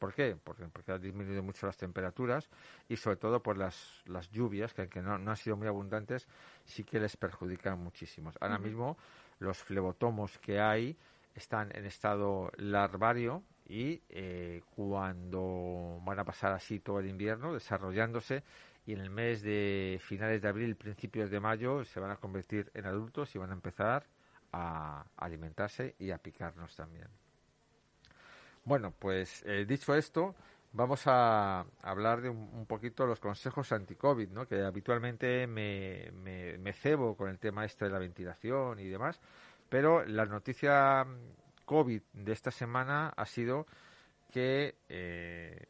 ¿Por 0.00 0.14
qué? 0.14 0.34
Porque, 0.42 0.66
porque 0.68 0.92
han 0.92 1.02
disminuido 1.02 1.42
mucho 1.42 1.66
las 1.66 1.76
temperaturas 1.76 2.48
y 2.88 2.96
sobre 2.96 3.16
todo 3.16 3.42
por 3.42 3.58
las, 3.58 4.02
las 4.06 4.30
lluvias, 4.30 4.72
que 4.72 4.80
aunque 4.80 5.02
no, 5.02 5.18
no 5.18 5.30
han 5.30 5.36
sido 5.36 5.58
muy 5.58 5.68
abundantes, 5.68 6.26
sí 6.64 6.84
que 6.84 6.98
les 6.98 7.18
perjudican 7.18 7.78
muchísimo. 7.78 8.32
Ahora 8.40 8.58
mismo 8.58 8.96
los 9.40 9.58
flebotomos 9.58 10.38
que 10.38 10.58
hay 10.58 10.96
están 11.34 11.70
en 11.76 11.84
estado 11.84 12.50
larvario 12.56 13.42
y 13.66 14.00
eh, 14.08 14.62
cuando 14.74 16.00
van 16.02 16.18
a 16.18 16.24
pasar 16.24 16.52
así 16.52 16.80
todo 16.80 16.98
el 16.98 17.06
invierno 17.06 17.52
desarrollándose 17.52 18.42
y 18.86 18.92
en 18.92 19.00
el 19.00 19.10
mes 19.10 19.42
de 19.42 20.00
finales 20.02 20.42
de 20.42 20.48
abril, 20.48 20.76
principios 20.76 21.30
de 21.30 21.40
mayo 21.40 21.84
se 21.84 22.00
van 22.00 22.10
a 22.10 22.16
convertir 22.16 22.70
en 22.74 22.86
adultos 22.86 23.34
y 23.34 23.38
van 23.38 23.50
a 23.50 23.54
empezar 23.54 24.06
a 24.52 25.04
alimentarse 25.16 25.94
y 25.98 26.10
a 26.10 26.18
picarnos 26.18 26.74
también. 26.74 27.08
Bueno, 28.64 28.92
pues 28.98 29.42
eh, 29.46 29.64
dicho 29.66 29.94
esto, 29.94 30.34
vamos 30.72 31.02
a 31.06 31.64
hablar 31.82 32.20
de 32.20 32.28
un, 32.28 32.66
poquito 32.66 33.06
los 33.06 33.20
consejos 33.20 33.72
anti-COVID, 33.72 34.28
¿no? 34.30 34.46
que 34.46 34.62
habitualmente 34.62 35.46
me, 35.46 36.10
me, 36.12 36.72
cebo 36.72 37.16
con 37.16 37.28
el 37.28 37.38
tema 37.38 37.64
este 37.64 37.86
de 37.86 37.90
la 37.90 37.98
ventilación 37.98 38.78
y 38.78 38.88
demás, 38.88 39.20
pero 39.68 40.04
la 40.04 40.26
noticia 40.26 41.06
COVID 41.64 42.02
de 42.12 42.32
esta 42.32 42.50
semana 42.50 43.12
ha 43.16 43.26
sido 43.26 43.66
que 44.30 44.76
eh, 44.88 45.66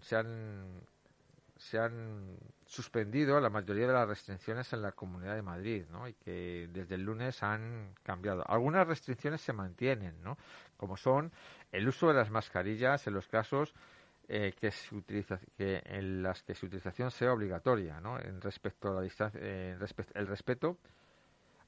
se, 0.00 0.16
han, 0.16 0.80
se 1.64 1.78
han 1.78 2.36
suspendido 2.66 3.40
la 3.40 3.48
mayoría 3.48 3.86
de 3.86 3.92
las 3.94 4.08
restricciones 4.08 4.72
en 4.72 4.82
la 4.82 4.92
Comunidad 4.92 5.34
de 5.34 5.42
Madrid, 5.42 5.84
¿no? 5.90 6.06
Y 6.06 6.14
que 6.14 6.68
desde 6.70 6.96
el 6.96 7.02
lunes 7.02 7.42
han 7.42 7.94
cambiado. 8.02 8.44
Algunas 8.46 8.86
restricciones 8.86 9.40
se 9.40 9.52
mantienen, 9.52 10.22
¿no? 10.22 10.36
Como 10.76 10.96
son 10.96 11.32
el 11.72 11.88
uso 11.88 12.08
de 12.08 12.14
las 12.14 12.30
mascarillas 12.30 13.06
en 13.06 13.14
los 13.14 13.28
casos 13.28 13.74
eh, 14.28 14.52
que 14.60 14.70
se 14.70 14.94
utiliza, 14.94 15.40
que 15.56 15.82
en 15.86 16.22
las 16.22 16.42
que 16.42 16.54
su 16.54 16.66
utilización 16.66 17.10
sea 17.10 17.32
obligatoria, 17.32 17.98
¿no? 18.00 18.18
En 18.20 18.40
respecto 18.42 18.90
a 18.90 18.94
la 18.94 19.00
distancia, 19.00 19.40
eh, 19.42 19.78
el 20.14 20.26
respeto 20.26 20.76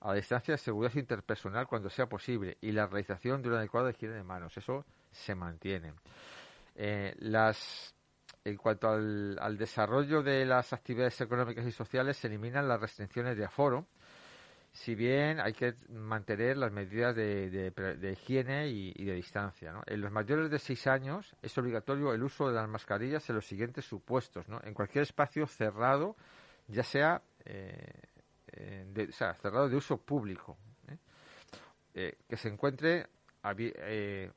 a 0.01 0.09
la 0.09 0.15
distancia 0.15 0.53
de 0.53 0.59
seguridad 0.59 0.95
interpersonal 0.95 1.67
cuando 1.67 1.89
sea 1.89 2.07
posible 2.07 2.59
y 2.61 2.73
la 2.73 2.87
realización 2.87 3.41
de 3.41 3.49
una 3.49 3.59
adecuada 3.59 3.91
higiene 3.91 4.17
de 4.17 4.23
manos. 4.23 4.57
Eso 4.59 4.85
se 5.11 5.35
mantiene. 5.35 5.95
Eh, 6.75 7.15
las, 7.21 7.95
en 8.47 8.57
cuanto 8.57 8.89
al, 8.89 9.59
desarrollo 9.59 10.23
de 10.23 10.45
las 10.45 10.73
actividades 10.73 11.21
económicas 11.21 11.67
y 11.67 11.73
sociales, 11.73 12.17
se 12.17 12.29
eliminan 12.29 12.69
las 12.69 12.81
restricciones 12.81 13.37
de 13.37 13.45
aforo, 13.45 13.89
si 14.73 14.95
bien 14.95 15.41
hay 15.41 15.53
que 15.53 15.75
mantener 15.89 16.57
las 16.57 16.71
medidas 16.71 17.17
de, 17.17 18.13
higiene 18.13 18.69
y, 18.69 19.05
de 19.05 19.15
distancia. 19.15 19.75
En 19.87 20.01
los 20.01 20.13
mayores 20.13 20.49
de 20.49 20.61
6 20.61 20.87
años 20.87 21.35
es 21.43 21.59
obligatorio 21.59 22.15
el 22.15 22.23
uso 22.23 22.47
de 22.47 22.55
las 22.55 22.69
mascarillas 22.69 23.29
en 23.29 23.35
los 23.35 23.47
siguientes 23.47 23.85
supuestos, 23.85 24.49
¿no? 24.49 24.61
en 24.63 24.75
cualquier 24.75 25.03
espacio 25.03 25.49
cerrado, 25.49 26.15
ya 26.69 26.85
sea 26.85 27.23
eh, 27.45 27.75
eh, 28.53 28.85
de, 28.87 29.05
o 29.05 29.13
sea, 29.13 29.35
cerrado 29.35 29.69
de 29.69 29.75
uso 29.75 29.97
público, 29.97 30.57
¿eh? 30.89 30.99
Eh, 31.95 32.19
que 32.29 32.37
se 32.37 32.49
encuentre 32.49 33.07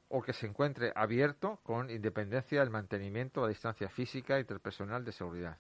o 0.10 0.22
que 0.22 0.34
se 0.34 0.48
encuentre 0.48 0.92
abierto 0.96 1.60
con 1.64 1.90
independencia 1.90 2.60
del 2.60 2.70
mantenimiento 2.70 3.44
a 3.44 3.48
distancia 3.48 3.90
física 3.90 4.40
interpersonal 4.40 5.04
de 5.04 5.12
seguridad. 5.12 5.58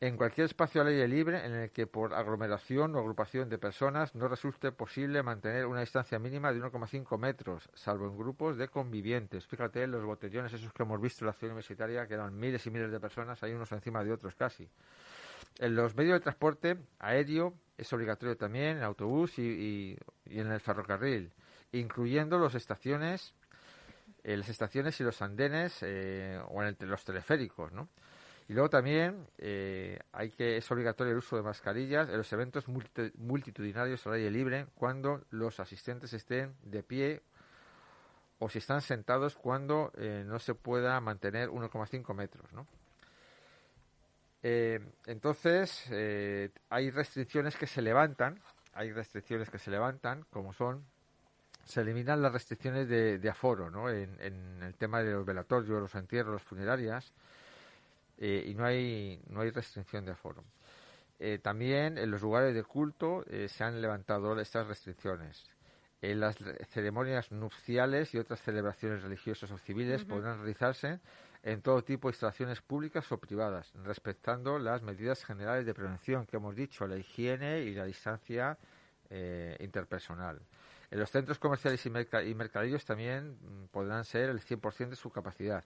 En 0.00 0.18
cualquier 0.18 0.46
espacio 0.46 0.82
al 0.82 0.88
aire 0.88 1.08
libre 1.08 1.46
en 1.46 1.54
el 1.54 1.70
que 1.70 1.86
por 1.86 2.12
aglomeración 2.12 2.94
o 2.94 2.98
agrupación 2.98 3.48
de 3.48 3.56
personas 3.56 4.14
no 4.14 4.28
resulte 4.28 4.70
posible 4.70 5.22
mantener 5.22 5.64
una 5.64 5.80
distancia 5.80 6.18
mínima 6.18 6.52
de 6.52 6.60
1,5 6.60 7.16
metros, 7.16 7.70
salvo 7.72 8.06
en 8.08 8.18
grupos 8.18 8.58
de 8.58 8.68
convivientes. 8.68 9.46
Fíjate 9.46 9.86
los 9.86 10.04
botellones 10.04 10.52
esos 10.52 10.72
que 10.74 10.82
hemos 10.82 11.00
visto 11.00 11.24
en 11.24 11.28
la 11.28 11.32
ciudad 11.32 11.52
universitaria, 11.52 12.06
que 12.06 12.12
eran 12.12 12.38
miles 12.38 12.66
y 12.66 12.70
miles 12.70 12.90
de 12.90 13.00
personas, 13.00 13.42
hay 13.42 13.52
unos 13.52 13.72
encima 13.72 14.04
de 14.04 14.12
otros 14.12 14.34
casi 14.34 14.68
En 15.58 15.74
los 15.74 15.96
medios 15.96 16.14
de 16.14 16.20
transporte 16.20 16.76
aéreo 16.98 17.54
es 17.78 17.90
obligatorio 17.92 18.36
también, 18.36 18.78
en 18.78 18.82
autobús 18.82 19.38
y, 19.38 19.96
y, 20.26 20.38
en 20.38 20.52
el 20.52 20.60
ferrocarril, 20.60 21.32
incluyendo 21.80 22.38
las 22.38 22.54
estaciones, 22.54 23.34
eh, 24.22 24.36
las 24.36 24.48
estaciones 24.48 24.98
y 25.00 25.04
los 25.04 25.20
andenes 25.22 25.78
eh, 25.82 26.40
o 26.48 26.62
en 26.62 26.76
los 26.80 27.04
teleféricos, 27.04 27.72
¿no? 27.72 27.88
Y 28.48 28.52
luego 28.52 28.68
también 28.68 29.26
eh, 29.38 29.98
hay 30.12 30.30
que 30.30 30.58
es 30.58 30.70
obligatorio 30.70 31.12
el 31.12 31.18
uso 31.18 31.36
de 31.36 31.42
mascarillas 31.42 32.08
en 32.10 32.18
los 32.18 32.30
eventos 32.32 32.66
multitudinarios 32.68 34.06
al 34.06 34.14
aire 34.14 34.30
libre 34.30 34.66
cuando 34.74 35.24
los 35.30 35.60
asistentes 35.60 36.12
estén 36.12 36.54
de 36.62 36.82
pie 36.82 37.22
o 38.38 38.50
si 38.50 38.58
están 38.58 38.82
sentados 38.82 39.34
cuando 39.34 39.92
no 39.96 40.38
se 40.38 40.54
pueda 40.54 41.00
mantener 41.00 41.48
1,5 41.48 42.14
metros, 42.14 42.52
¿no? 42.52 42.66
Entonces, 44.42 45.88
hay 46.68 46.90
restricciones 46.90 47.56
que 47.56 47.66
se 47.66 47.80
levantan, 47.80 48.42
hay 48.74 48.92
restricciones 48.92 49.48
que 49.48 49.58
se 49.58 49.70
levantan, 49.70 50.26
como 50.28 50.52
son, 50.52 50.84
se 51.64 51.80
eliminan 51.80 52.22
las 52.22 52.32
restricciones 52.32 52.88
de, 52.88 53.28
aforo, 53.30 53.70
¿no? 53.70 53.88
En, 53.88 54.16
en, 54.20 54.62
el 54.62 54.74
tema 54.74 55.02
de 55.02 55.12
los 55.12 55.24
velatorios, 55.24 55.80
los 55.80 55.94
entierros, 55.94 56.34
las 56.34 56.42
funerarias, 56.42 57.12
eh, 58.18 58.44
y 58.46 58.54
no 58.54 58.64
hay, 58.64 59.20
no 59.28 59.40
hay 59.40 59.50
restricción 59.50 60.04
de 60.04 60.12
aforo. 60.12 60.44
Eh, 61.18 61.38
también 61.38 61.98
en 61.98 62.10
los 62.10 62.22
lugares 62.22 62.54
de 62.54 62.62
culto 62.62 63.24
eh, 63.28 63.48
se 63.48 63.64
han 63.64 63.80
levantado 63.80 64.38
estas 64.40 64.66
restricciones. 64.66 65.44
En 66.00 66.20
las 66.20 66.36
ceremonias 66.68 67.32
nupciales 67.32 68.12
y 68.14 68.18
otras 68.18 68.40
celebraciones 68.42 69.02
religiosas 69.02 69.50
o 69.50 69.58
civiles 69.58 70.04
podrán 70.04 70.36
realizarse 70.38 71.00
en 71.42 71.62
todo 71.62 71.82
tipo 71.82 72.08
de 72.08 72.12
instalaciones 72.12 72.60
públicas 72.60 73.10
o 73.10 73.18
privadas, 73.18 73.72
respetando 73.84 74.58
las 74.58 74.82
medidas 74.82 75.24
generales 75.24 75.64
de 75.64 75.72
prevención 75.72 76.26
que 76.26 76.36
hemos 76.36 76.54
dicho, 76.54 76.86
la 76.86 76.98
higiene 76.98 77.60
y 77.60 77.74
la 77.74 77.84
distancia 77.84 78.58
interpersonal. 79.60 80.40
En 80.94 81.00
los 81.00 81.10
centros 81.10 81.40
comerciales 81.40 81.84
y, 81.86 81.90
mercadillos 81.90 82.84
también 82.84 83.32
mm, 83.32 83.66
podrán 83.72 84.04
ser 84.04 84.30
el 84.30 84.38
100% 84.38 84.90
de 84.90 84.94
su 84.94 85.10
capacidad. 85.10 85.64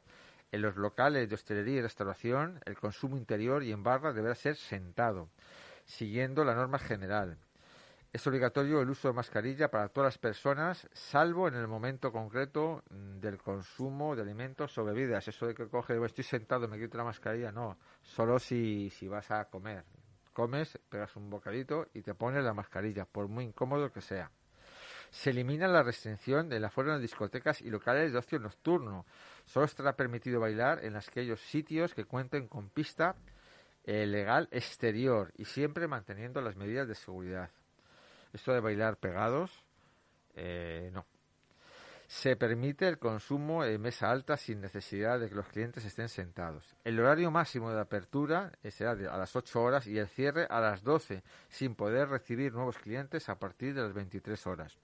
En 0.53 0.63
los 0.63 0.77
locales 0.77 1.29
de 1.29 1.35
hostelería 1.35 1.81
y 1.81 1.83
restauración, 1.83 2.59
el 2.65 2.79
consumo 2.79 3.19
interior 3.19 3.63
y 3.63 3.71
en 3.71 3.83
barra 3.83 4.15
deberá 4.15 4.35
ser 4.35 4.57
sentado, 4.57 5.29
siguiendo 5.85 6.45
la 6.47 6.55
norma 6.55 6.79
general. 6.79 7.37
Es 8.11 8.27
obligatorio 8.27 8.81
el 8.81 8.89
uso 8.89 9.09
de 9.09 9.13
mascarilla 9.13 9.71
para 9.71 9.91
todas 9.91 10.15
las 10.15 10.19
personas, 10.19 10.89
salvo 10.95 11.47
en 11.47 11.57
el 11.57 11.69
momento 11.69 12.11
concreto 12.11 12.83
mm, 12.89 13.21
del 13.21 13.37
consumo 13.37 14.17
de 14.17 14.23
alimentos 14.23 14.79
o 14.79 14.85
bebidas. 14.87 15.29
Eso 15.29 15.47
de 15.47 15.55
que 15.55 15.69
coge, 15.69 16.03
estoy 16.07 16.25
sentado, 16.25 16.67
me 16.69 16.79
quito 16.79 16.97
la 16.97 17.05
mascarilla, 17.05 17.53
no. 17.53 17.77
Solo 18.01 18.39
si, 18.39 18.89
si 18.89 19.09
vas 19.09 19.31
a 19.31 19.45
comer. 19.45 19.85
Comes, 20.33 20.79
pegas 20.89 21.15
un 21.17 21.29
bocadito 21.29 21.89
y 21.93 22.01
te 22.01 22.15
pones 22.15 22.43
la 22.43 22.55
mascarilla, 22.55 23.05
por 23.05 23.29
muy 23.29 23.45
incómodo 23.45 23.93
que 23.93 24.01
sea. 24.01 24.31
Se 25.11 25.31
elimina 25.31 25.69
la 25.69 25.83
restricción 25.83 26.49
de 26.49 26.61
la 26.61 26.71
fuera 26.71 26.95
de 26.95 27.01
discotecas 27.01 27.61
y 27.61 27.71
locales 27.71 28.13
de 28.13 28.19
ocio 28.19 28.39
nocturno. 28.39 29.07
Solo 29.45 29.67
estará 29.67 29.97
permitido 29.97 30.41
bailar 30.41 30.85
en 30.85 30.97
aquellos 30.97 31.41
sitios 31.41 31.95
que 31.95 32.05
cuenten 32.05 32.49
con 32.49 32.69
pista 32.69 33.17
eh, 33.85 34.07
legal 34.07 34.49
exterior 34.51 35.33
y 35.37 35.47
siempre 35.47 35.89
manteniendo 35.89 36.41
las 36.41 36.57
medidas 36.57 36.87
de 36.87 36.95
seguridad. 36.95 37.51
Esto 38.33 38.53
de 38.53 38.61
bailar 38.61 38.99
pegados, 38.99 39.65
eh, 40.35 40.91
no. 40.93 41.07
Se 42.07 42.37
permite 42.37 42.89
el 42.89 42.99
consumo 42.99 43.65
en 43.65 43.83
mesa 43.83 44.11
alta 44.11 44.39
sin 44.39 44.61
necesidad 44.63 45.21
de 45.21 45.29
que 45.29 45.35
los 45.35 45.49
clientes 45.49 45.85
estén 45.85 46.09
sentados. 46.09 46.75
El 46.83 46.99
horario 47.01 47.31
máximo 47.31 47.71
de 47.71 47.81
apertura 47.81 48.53
eh, 48.63 48.71
será 48.71 48.93
a 48.93 49.19
las 49.19 49.37
8 49.37 49.61
horas 49.61 49.87
y 49.87 49.99
el 49.99 50.09
cierre 50.09 50.47
a 50.49 50.59
las 50.61 50.83
12, 50.83 51.23
sin 51.49 51.75
poder 51.75 52.09
recibir 52.09 52.53
nuevos 52.53 52.79
clientes 52.79 53.29
a 53.29 53.39
partir 53.39 53.75
de 53.75 53.83
las 53.83 53.93
23 53.93 54.47
horas. 54.47 54.79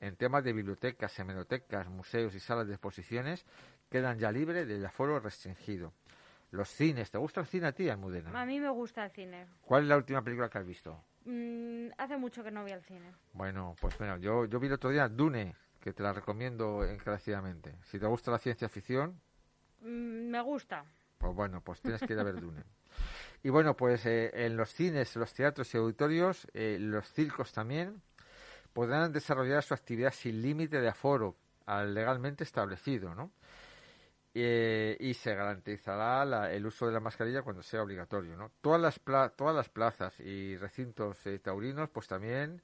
En 0.00 0.16
temas 0.16 0.44
de 0.44 0.52
bibliotecas, 0.52 1.18
hemerotecas, 1.18 1.88
museos 1.88 2.34
y 2.34 2.40
salas 2.40 2.66
de 2.66 2.74
exposiciones 2.74 3.46
quedan 3.88 4.18
ya 4.18 4.30
libres 4.30 4.68
del 4.68 4.84
aforo 4.84 5.18
restringido. 5.20 5.92
Los 6.50 6.68
cines, 6.68 7.10
¿te 7.10 7.18
gusta 7.18 7.40
el 7.40 7.46
cine 7.46 7.68
a 7.68 7.72
ti, 7.72 7.88
Almudena? 7.88 8.40
A 8.40 8.46
mí 8.46 8.60
me 8.60 8.70
gusta 8.70 9.04
el 9.04 9.10
cine. 9.10 9.46
¿Cuál 9.62 9.84
es 9.84 9.88
la 9.88 9.96
última 9.96 10.22
película 10.22 10.48
que 10.48 10.58
has 10.58 10.66
visto? 10.66 11.02
Mm, 11.24 11.88
hace 11.98 12.16
mucho 12.16 12.44
que 12.44 12.50
no 12.50 12.64
vi 12.64 12.72
al 12.72 12.82
cine. 12.82 13.12
Bueno, 13.32 13.74
pues 13.80 13.98
bueno, 13.98 14.16
yo, 14.18 14.44
yo 14.44 14.60
vi 14.60 14.68
el 14.68 14.74
otro 14.74 14.90
día 14.90 15.08
Dune, 15.08 15.54
que 15.80 15.92
te 15.92 16.02
la 16.02 16.12
recomiendo 16.12 16.84
encarecidamente. 16.84 17.74
Si 17.82 17.98
te 17.98 18.06
gusta 18.06 18.30
la 18.30 18.38
ciencia 18.38 18.68
ficción... 18.68 19.20
Mm, 19.80 20.30
me 20.30 20.40
gusta. 20.40 20.84
Pues 21.18 21.34
bueno, 21.34 21.60
pues 21.62 21.80
tienes 21.80 22.00
que 22.02 22.12
ir 22.12 22.18
a 22.18 22.24
ver 22.24 22.40
Dune. 22.40 22.62
Y 23.42 23.50
bueno, 23.50 23.76
pues 23.76 24.06
eh, 24.06 24.30
en 24.32 24.56
los 24.56 24.70
cines, 24.70 25.14
los 25.14 25.32
teatros 25.32 25.72
y 25.72 25.76
auditorios, 25.76 26.48
eh, 26.52 26.78
los 26.80 27.06
circos 27.12 27.52
también, 27.52 28.02
podrán 28.76 29.10
desarrollar 29.10 29.62
su 29.62 29.72
actividad 29.72 30.12
sin 30.12 30.42
límite 30.42 30.82
de 30.82 30.88
aforo 30.88 31.34
al 31.64 31.94
legalmente 31.94 32.44
establecido, 32.44 33.14
¿no? 33.14 33.30
Eh, 34.34 34.98
y 35.00 35.14
se 35.14 35.34
garantizará 35.34 36.52
el 36.52 36.66
uso 36.66 36.86
de 36.86 36.92
la 36.92 37.00
mascarilla 37.00 37.40
cuando 37.40 37.62
sea 37.62 37.82
obligatorio, 37.82 38.36
¿no? 38.36 38.50
Todas 38.60 38.78
las, 38.78 39.00
todas 39.34 39.56
las 39.56 39.70
plazas 39.70 40.20
y 40.20 40.58
recintos 40.58 41.26
eh, 41.26 41.38
taurinos, 41.38 41.88
pues 41.88 42.06
también 42.06 42.60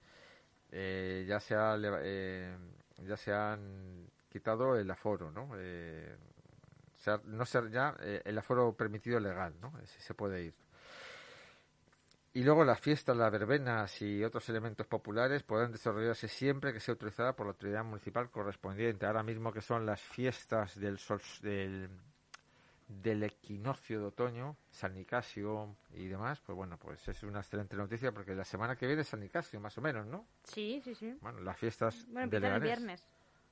eh, 0.71 1.25
ya, 1.27 1.41
se 1.41 1.55
ya 1.55 3.17
se 3.17 3.33
han 3.33 4.07
quitado 4.29 4.77
el 4.77 4.91
aforo, 4.91 5.31
¿no? 5.31 5.49
no 7.25 7.47
ser 7.47 7.71
ya 7.71 7.97
el 8.03 8.37
aforo 8.37 8.75
permitido 8.75 9.19
legal, 9.19 9.55
¿no? 9.63 9.73
se 9.87 10.13
puede 10.13 10.43
ir. 10.43 10.62
Y 12.35 12.45
luego 12.45 12.65
las 12.65 12.81
fiestas, 12.81 13.15
las 13.15 13.31
verbenas 13.31 14.01
y 14.01 14.25
otros 14.25 14.49
elementos 14.49 14.87
populares 14.87 15.43
podrán 15.43 15.71
desarrollarse 15.71 16.29
siempre 16.29 16.73
que 16.73 16.81
sea 16.81 16.93
autorizada 16.93 17.35
por 17.35 17.47
la 17.47 17.53
autoridad 17.53 17.85
municipal 17.85 18.31
correspondiente. 18.31 19.05
Ahora 19.05 19.23
mismo 19.23 19.53
que 19.53 19.61
son 19.61 19.85
las 19.85 20.01
fiestas 20.01 20.81
del, 20.81 20.99
sol, 20.99 21.21
del, 21.43 21.91
del 22.89 23.23
equinoccio 23.25 24.01
de 24.01 24.07
otoño, 24.07 24.57
San 24.71 24.95
Nicasio 24.95 25.77
y 25.95 26.07
demás, 26.07 26.41
pues 26.41 26.57
bueno, 26.57 26.79
pues 26.79 27.07
es 27.07 27.23
una 27.23 27.41
excelente 27.41 27.77
noticia 27.77 28.13
porque 28.13 28.35
la 28.35 28.45
semana 28.45 28.77
que 28.77 28.87
viene 28.87 29.03
es 29.03 29.09
San 29.09 29.21
Nicasio, 29.21 29.61
más 29.61 29.77
o 29.77 29.83
menos, 29.83 30.07
¿no? 30.07 30.27
Sí, 30.45 30.81
sí, 30.83 30.95
sí. 30.95 31.15
Bueno, 31.21 31.41
las 31.41 31.59
fiestas 31.59 32.07
bueno, 32.09 32.29
de 32.29 32.37
el 32.39 32.61
viernes. 32.61 33.07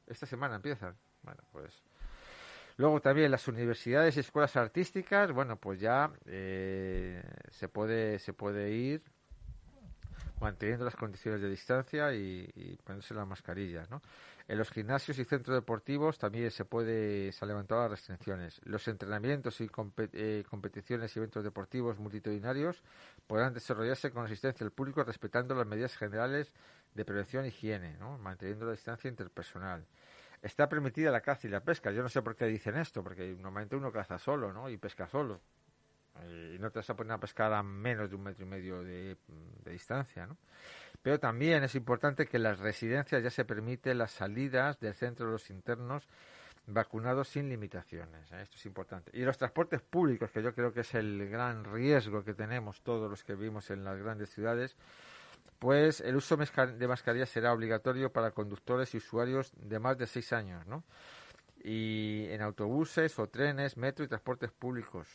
Esta 0.06 0.24
semana 0.24 0.56
empiezan. 0.56 0.96
Bueno, 1.22 1.42
pues 1.52 1.82
Luego 2.80 2.98
también 3.02 3.30
las 3.30 3.46
universidades 3.46 4.16
y 4.16 4.20
escuelas 4.20 4.56
artísticas, 4.56 5.30
bueno, 5.32 5.56
pues 5.56 5.78
ya 5.78 6.10
eh, 6.24 7.22
se 7.50 7.68
puede 7.68 8.18
se 8.18 8.32
puede 8.32 8.70
ir 8.70 9.02
manteniendo 10.40 10.86
las 10.86 10.96
condiciones 10.96 11.42
de 11.42 11.50
distancia 11.50 12.14
y, 12.14 12.78
ponerse 12.82 13.12
las 13.12 13.26
mascarillas, 13.26 13.90
¿no? 13.90 14.00
En 14.48 14.56
los 14.56 14.70
gimnasios 14.70 15.18
y 15.18 15.26
centros 15.26 15.54
deportivos 15.54 16.18
también 16.18 16.50
se 16.50 16.64
puede 16.64 17.32
se 17.32 17.44
han 17.44 17.48
levantado 17.48 17.82
las 17.82 17.90
restricciones. 17.90 18.62
Los 18.64 18.88
entrenamientos 18.88 19.60
y 19.60 19.70
eh, 20.14 20.42
competiciones 20.48 21.14
y 21.14 21.18
eventos 21.18 21.44
deportivos 21.44 21.98
multitudinarios 21.98 22.82
podrán 23.26 23.52
desarrollarse 23.52 24.10
con 24.10 24.24
asistencia 24.24 24.64
del 24.64 24.72
público 24.72 25.04
respetando 25.04 25.54
las 25.54 25.66
medidas 25.66 25.94
generales 25.98 26.50
de 26.94 27.04
prevención 27.04 27.44
e 27.44 27.48
higiene, 27.48 27.98
¿no? 27.98 28.16
manteniendo 28.16 28.64
la 28.64 28.72
distancia 28.72 29.10
interpersonal 29.10 29.84
está 30.42 30.68
permitida 30.68 31.10
la 31.10 31.20
caza 31.20 31.46
y 31.46 31.50
la 31.50 31.60
pesca. 31.60 31.90
Yo 31.90 32.02
no 32.02 32.08
sé 32.08 32.22
por 32.22 32.36
qué 32.36 32.46
dicen 32.46 32.76
esto, 32.76 33.02
porque 33.02 33.28
normalmente 33.28 33.76
uno 33.76 33.92
caza 33.92 34.18
solo, 34.18 34.52
¿no? 34.52 34.68
Y 34.68 34.76
pesca 34.76 35.06
solo. 35.08 35.40
Y 36.24 36.58
no 36.58 36.70
te 36.70 36.80
vas 36.80 36.90
a 36.90 36.96
poner 36.96 37.12
a 37.12 37.18
pescar 37.18 37.52
a 37.52 37.62
menos 37.62 38.10
de 38.10 38.16
un 38.16 38.22
metro 38.22 38.44
y 38.44 38.48
medio 38.48 38.82
de, 38.82 39.16
distancia, 39.64 40.26
¿no? 40.26 40.36
Pero 41.02 41.18
también 41.18 41.62
es 41.62 41.74
importante 41.74 42.26
que 42.26 42.36
en 42.36 42.42
las 42.42 42.58
residencias 42.58 43.22
ya 43.22 43.30
se 43.30 43.44
permite 43.44 43.94
las 43.94 44.10
salidas 44.10 44.78
del 44.80 44.94
centro 44.94 45.26
de 45.26 45.32
los 45.32 45.48
internos 45.48 46.06
vacunados 46.66 47.28
sin 47.28 47.48
limitaciones. 47.48 48.30
¿eh? 48.32 48.42
Esto 48.42 48.56
es 48.56 48.66
importante. 48.66 49.10
Y 49.14 49.22
los 49.22 49.38
transportes 49.38 49.80
públicos, 49.80 50.30
que 50.30 50.42
yo 50.42 50.54
creo 50.54 50.74
que 50.74 50.80
es 50.80 50.94
el 50.94 51.28
gran 51.30 51.64
riesgo 51.64 52.22
que 52.22 52.34
tenemos 52.34 52.82
todos 52.82 53.08
los 53.08 53.24
que 53.24 53.34
vivimos 53.34 53.70
en 53.70 53.82
las 53.82 53.98
grandes 53.98 54.28
ciudades, 54.30 54.76
pues 55.60 56.00
el 56.00 56.16
uso 56.16 56.38
de 56.38 56.88
mascarilla 56.88 57.26
será 57.26 57.52
obligatorio 57.52 58.10
para 58.10 58.30
conductores 58.30 58.94
y 58.94 58.96
usuarios 58.96 59.52
de 59.56 59.78
más 59.78 59.98
de 59.98 60.06
seis 60.06 60.32
años, 60.32 60.66
¿no? 60.66 60.84
Y 61.62 62.26
en 62.30 62.40
autobuses 62.40 63.18
o 63.18 63.28
trenes, 63.28 63.76
metro 63.76 64.02
y 64.02 64.08
transportes 64.08 64.50
públicos. 64.50 65.06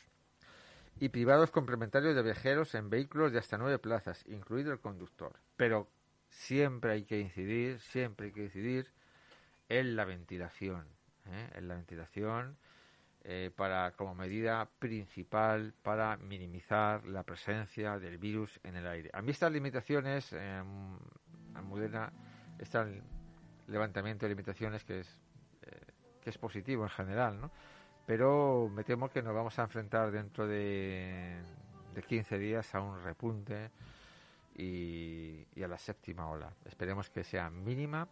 Y 0.99 1.09
privados 1.09 1.49
complementarios 1.49 2.15
de 2.15 2.21
viajeros 2.21 2.75
en 2.75 2.91
vehículos 2.91 3.31
de 3.31 3.39
hasta 3.39 3.57
nueve 3.57 3.79
plazas, 3.79 4.23
incluido 4.27 4.71
el 4.71 4.79
conductor. 4.79 5.33
Pero 5.57 5.89
siempre 6.29 6.91
hay 6.91 7.05
que 7.05 7.19
incidir, 7.19 7.79
siempre 7.79 8.27
hay 8.27 8.31
que 8.31 8.43
incidir 8.43 8.91
en 9.67 9.95
la 9.95 10.05
ventilación. 10.05 10.85
¿eh? 11.25 11.49
En 11.55 11.67
la 11.67 11.73
ventilación 11.73 12.55
eh, 13.27 13.49
para 13.55 13.91
como 13.93 14.13
medida 14.13 14.69
principal 14.77 15.73
para 15.81 16.15
minimizar 16.15 17.03
la 17.07 17.23
presencia 17.23 17.97
del 17.97 18.19
virus 18.19 18.59
en 18.61 18.75
el 18.75 18.85
aire. 18.85 19.09
A 19.13 19.23
mí 19.23 19.31
estas 19.31 19.51
limitaciones, 19.51 20.31
eh, 20.31 20.61
Almudena, 21.55 22.13
este 22.59 23.01
levantamiento 23.65 24.27
de 24.27 24.29
limitaciones 24.29 24.83
que 24.83 24.99
es 24.99 25.19
eh, 25.63 25.81
que 26.21 26.29
es 26.29 26.37
positivo 26.37 26.83
en 26.83 26.89
general, 26.89 27.41
¿no? 27.41 27.49
Pero 28.05 28.69
me 28.71 28.83
temo 28.83 29.09
que 29.09 29.23
nos 29.23 29.33
vamos 29.33 29.57
a 29.57 29.63
enfrentar 29.63 30.11
dentro 30.11 30.45
de, 30.45 31.41
de 31.95 32.03
15 32.03 32.37
días 32.37 32.75
a 32.75 32.81
un 32.81 33.03
repunte 33.03 33.71
y, 34.55 35.47
y 35.55 35.63
a 35.63 35.67
la 35.67 35.79
séptima 35.79 36.29
ola. 36.29 36.53
Esperemos 36.63 37.09
que 37.09 37.23
sea 37.23 37.49
mínima 37.49 38.07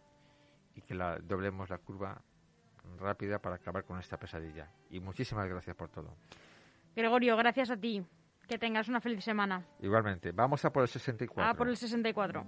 y 0.74 0.80
que 0.80 0.96
la 0.96 1.20
doblemos 1.20 1.70
la 1.70 1.78
curva 1.78 2.20
rápida 2.98 3.38
para 3.38 3.56
acabar 3.56 3.84
con 3.84 3.98
esta 3.98 4.18
pesadilla. 4.18 4.70
Y 4.90 5.00
muchísimas 5.00 5.48
gracias 5.48 5.76
por 5.76 5.88
todo. 5.88 6.16
Gregorio, 6.94 7.36
gracias 7.36 7.70
a 7.70 7.76
ti. 7.76 8.04
Que 8.48 8.58
tengas 8.58 8.88
una 8.88 9.00
feliz 9.00 9.24
semana. 9.24 9.64
Igualmente. 9.80 10.32
Vamos 10.32 10.64
a 10.64 10.72
por 10.72 10.82
el 10.82 10.88
64. 10.88 11.50
A 11.50 11.54
por 11.54 11.68
el 11.68 11.76
64. 11.76 12.44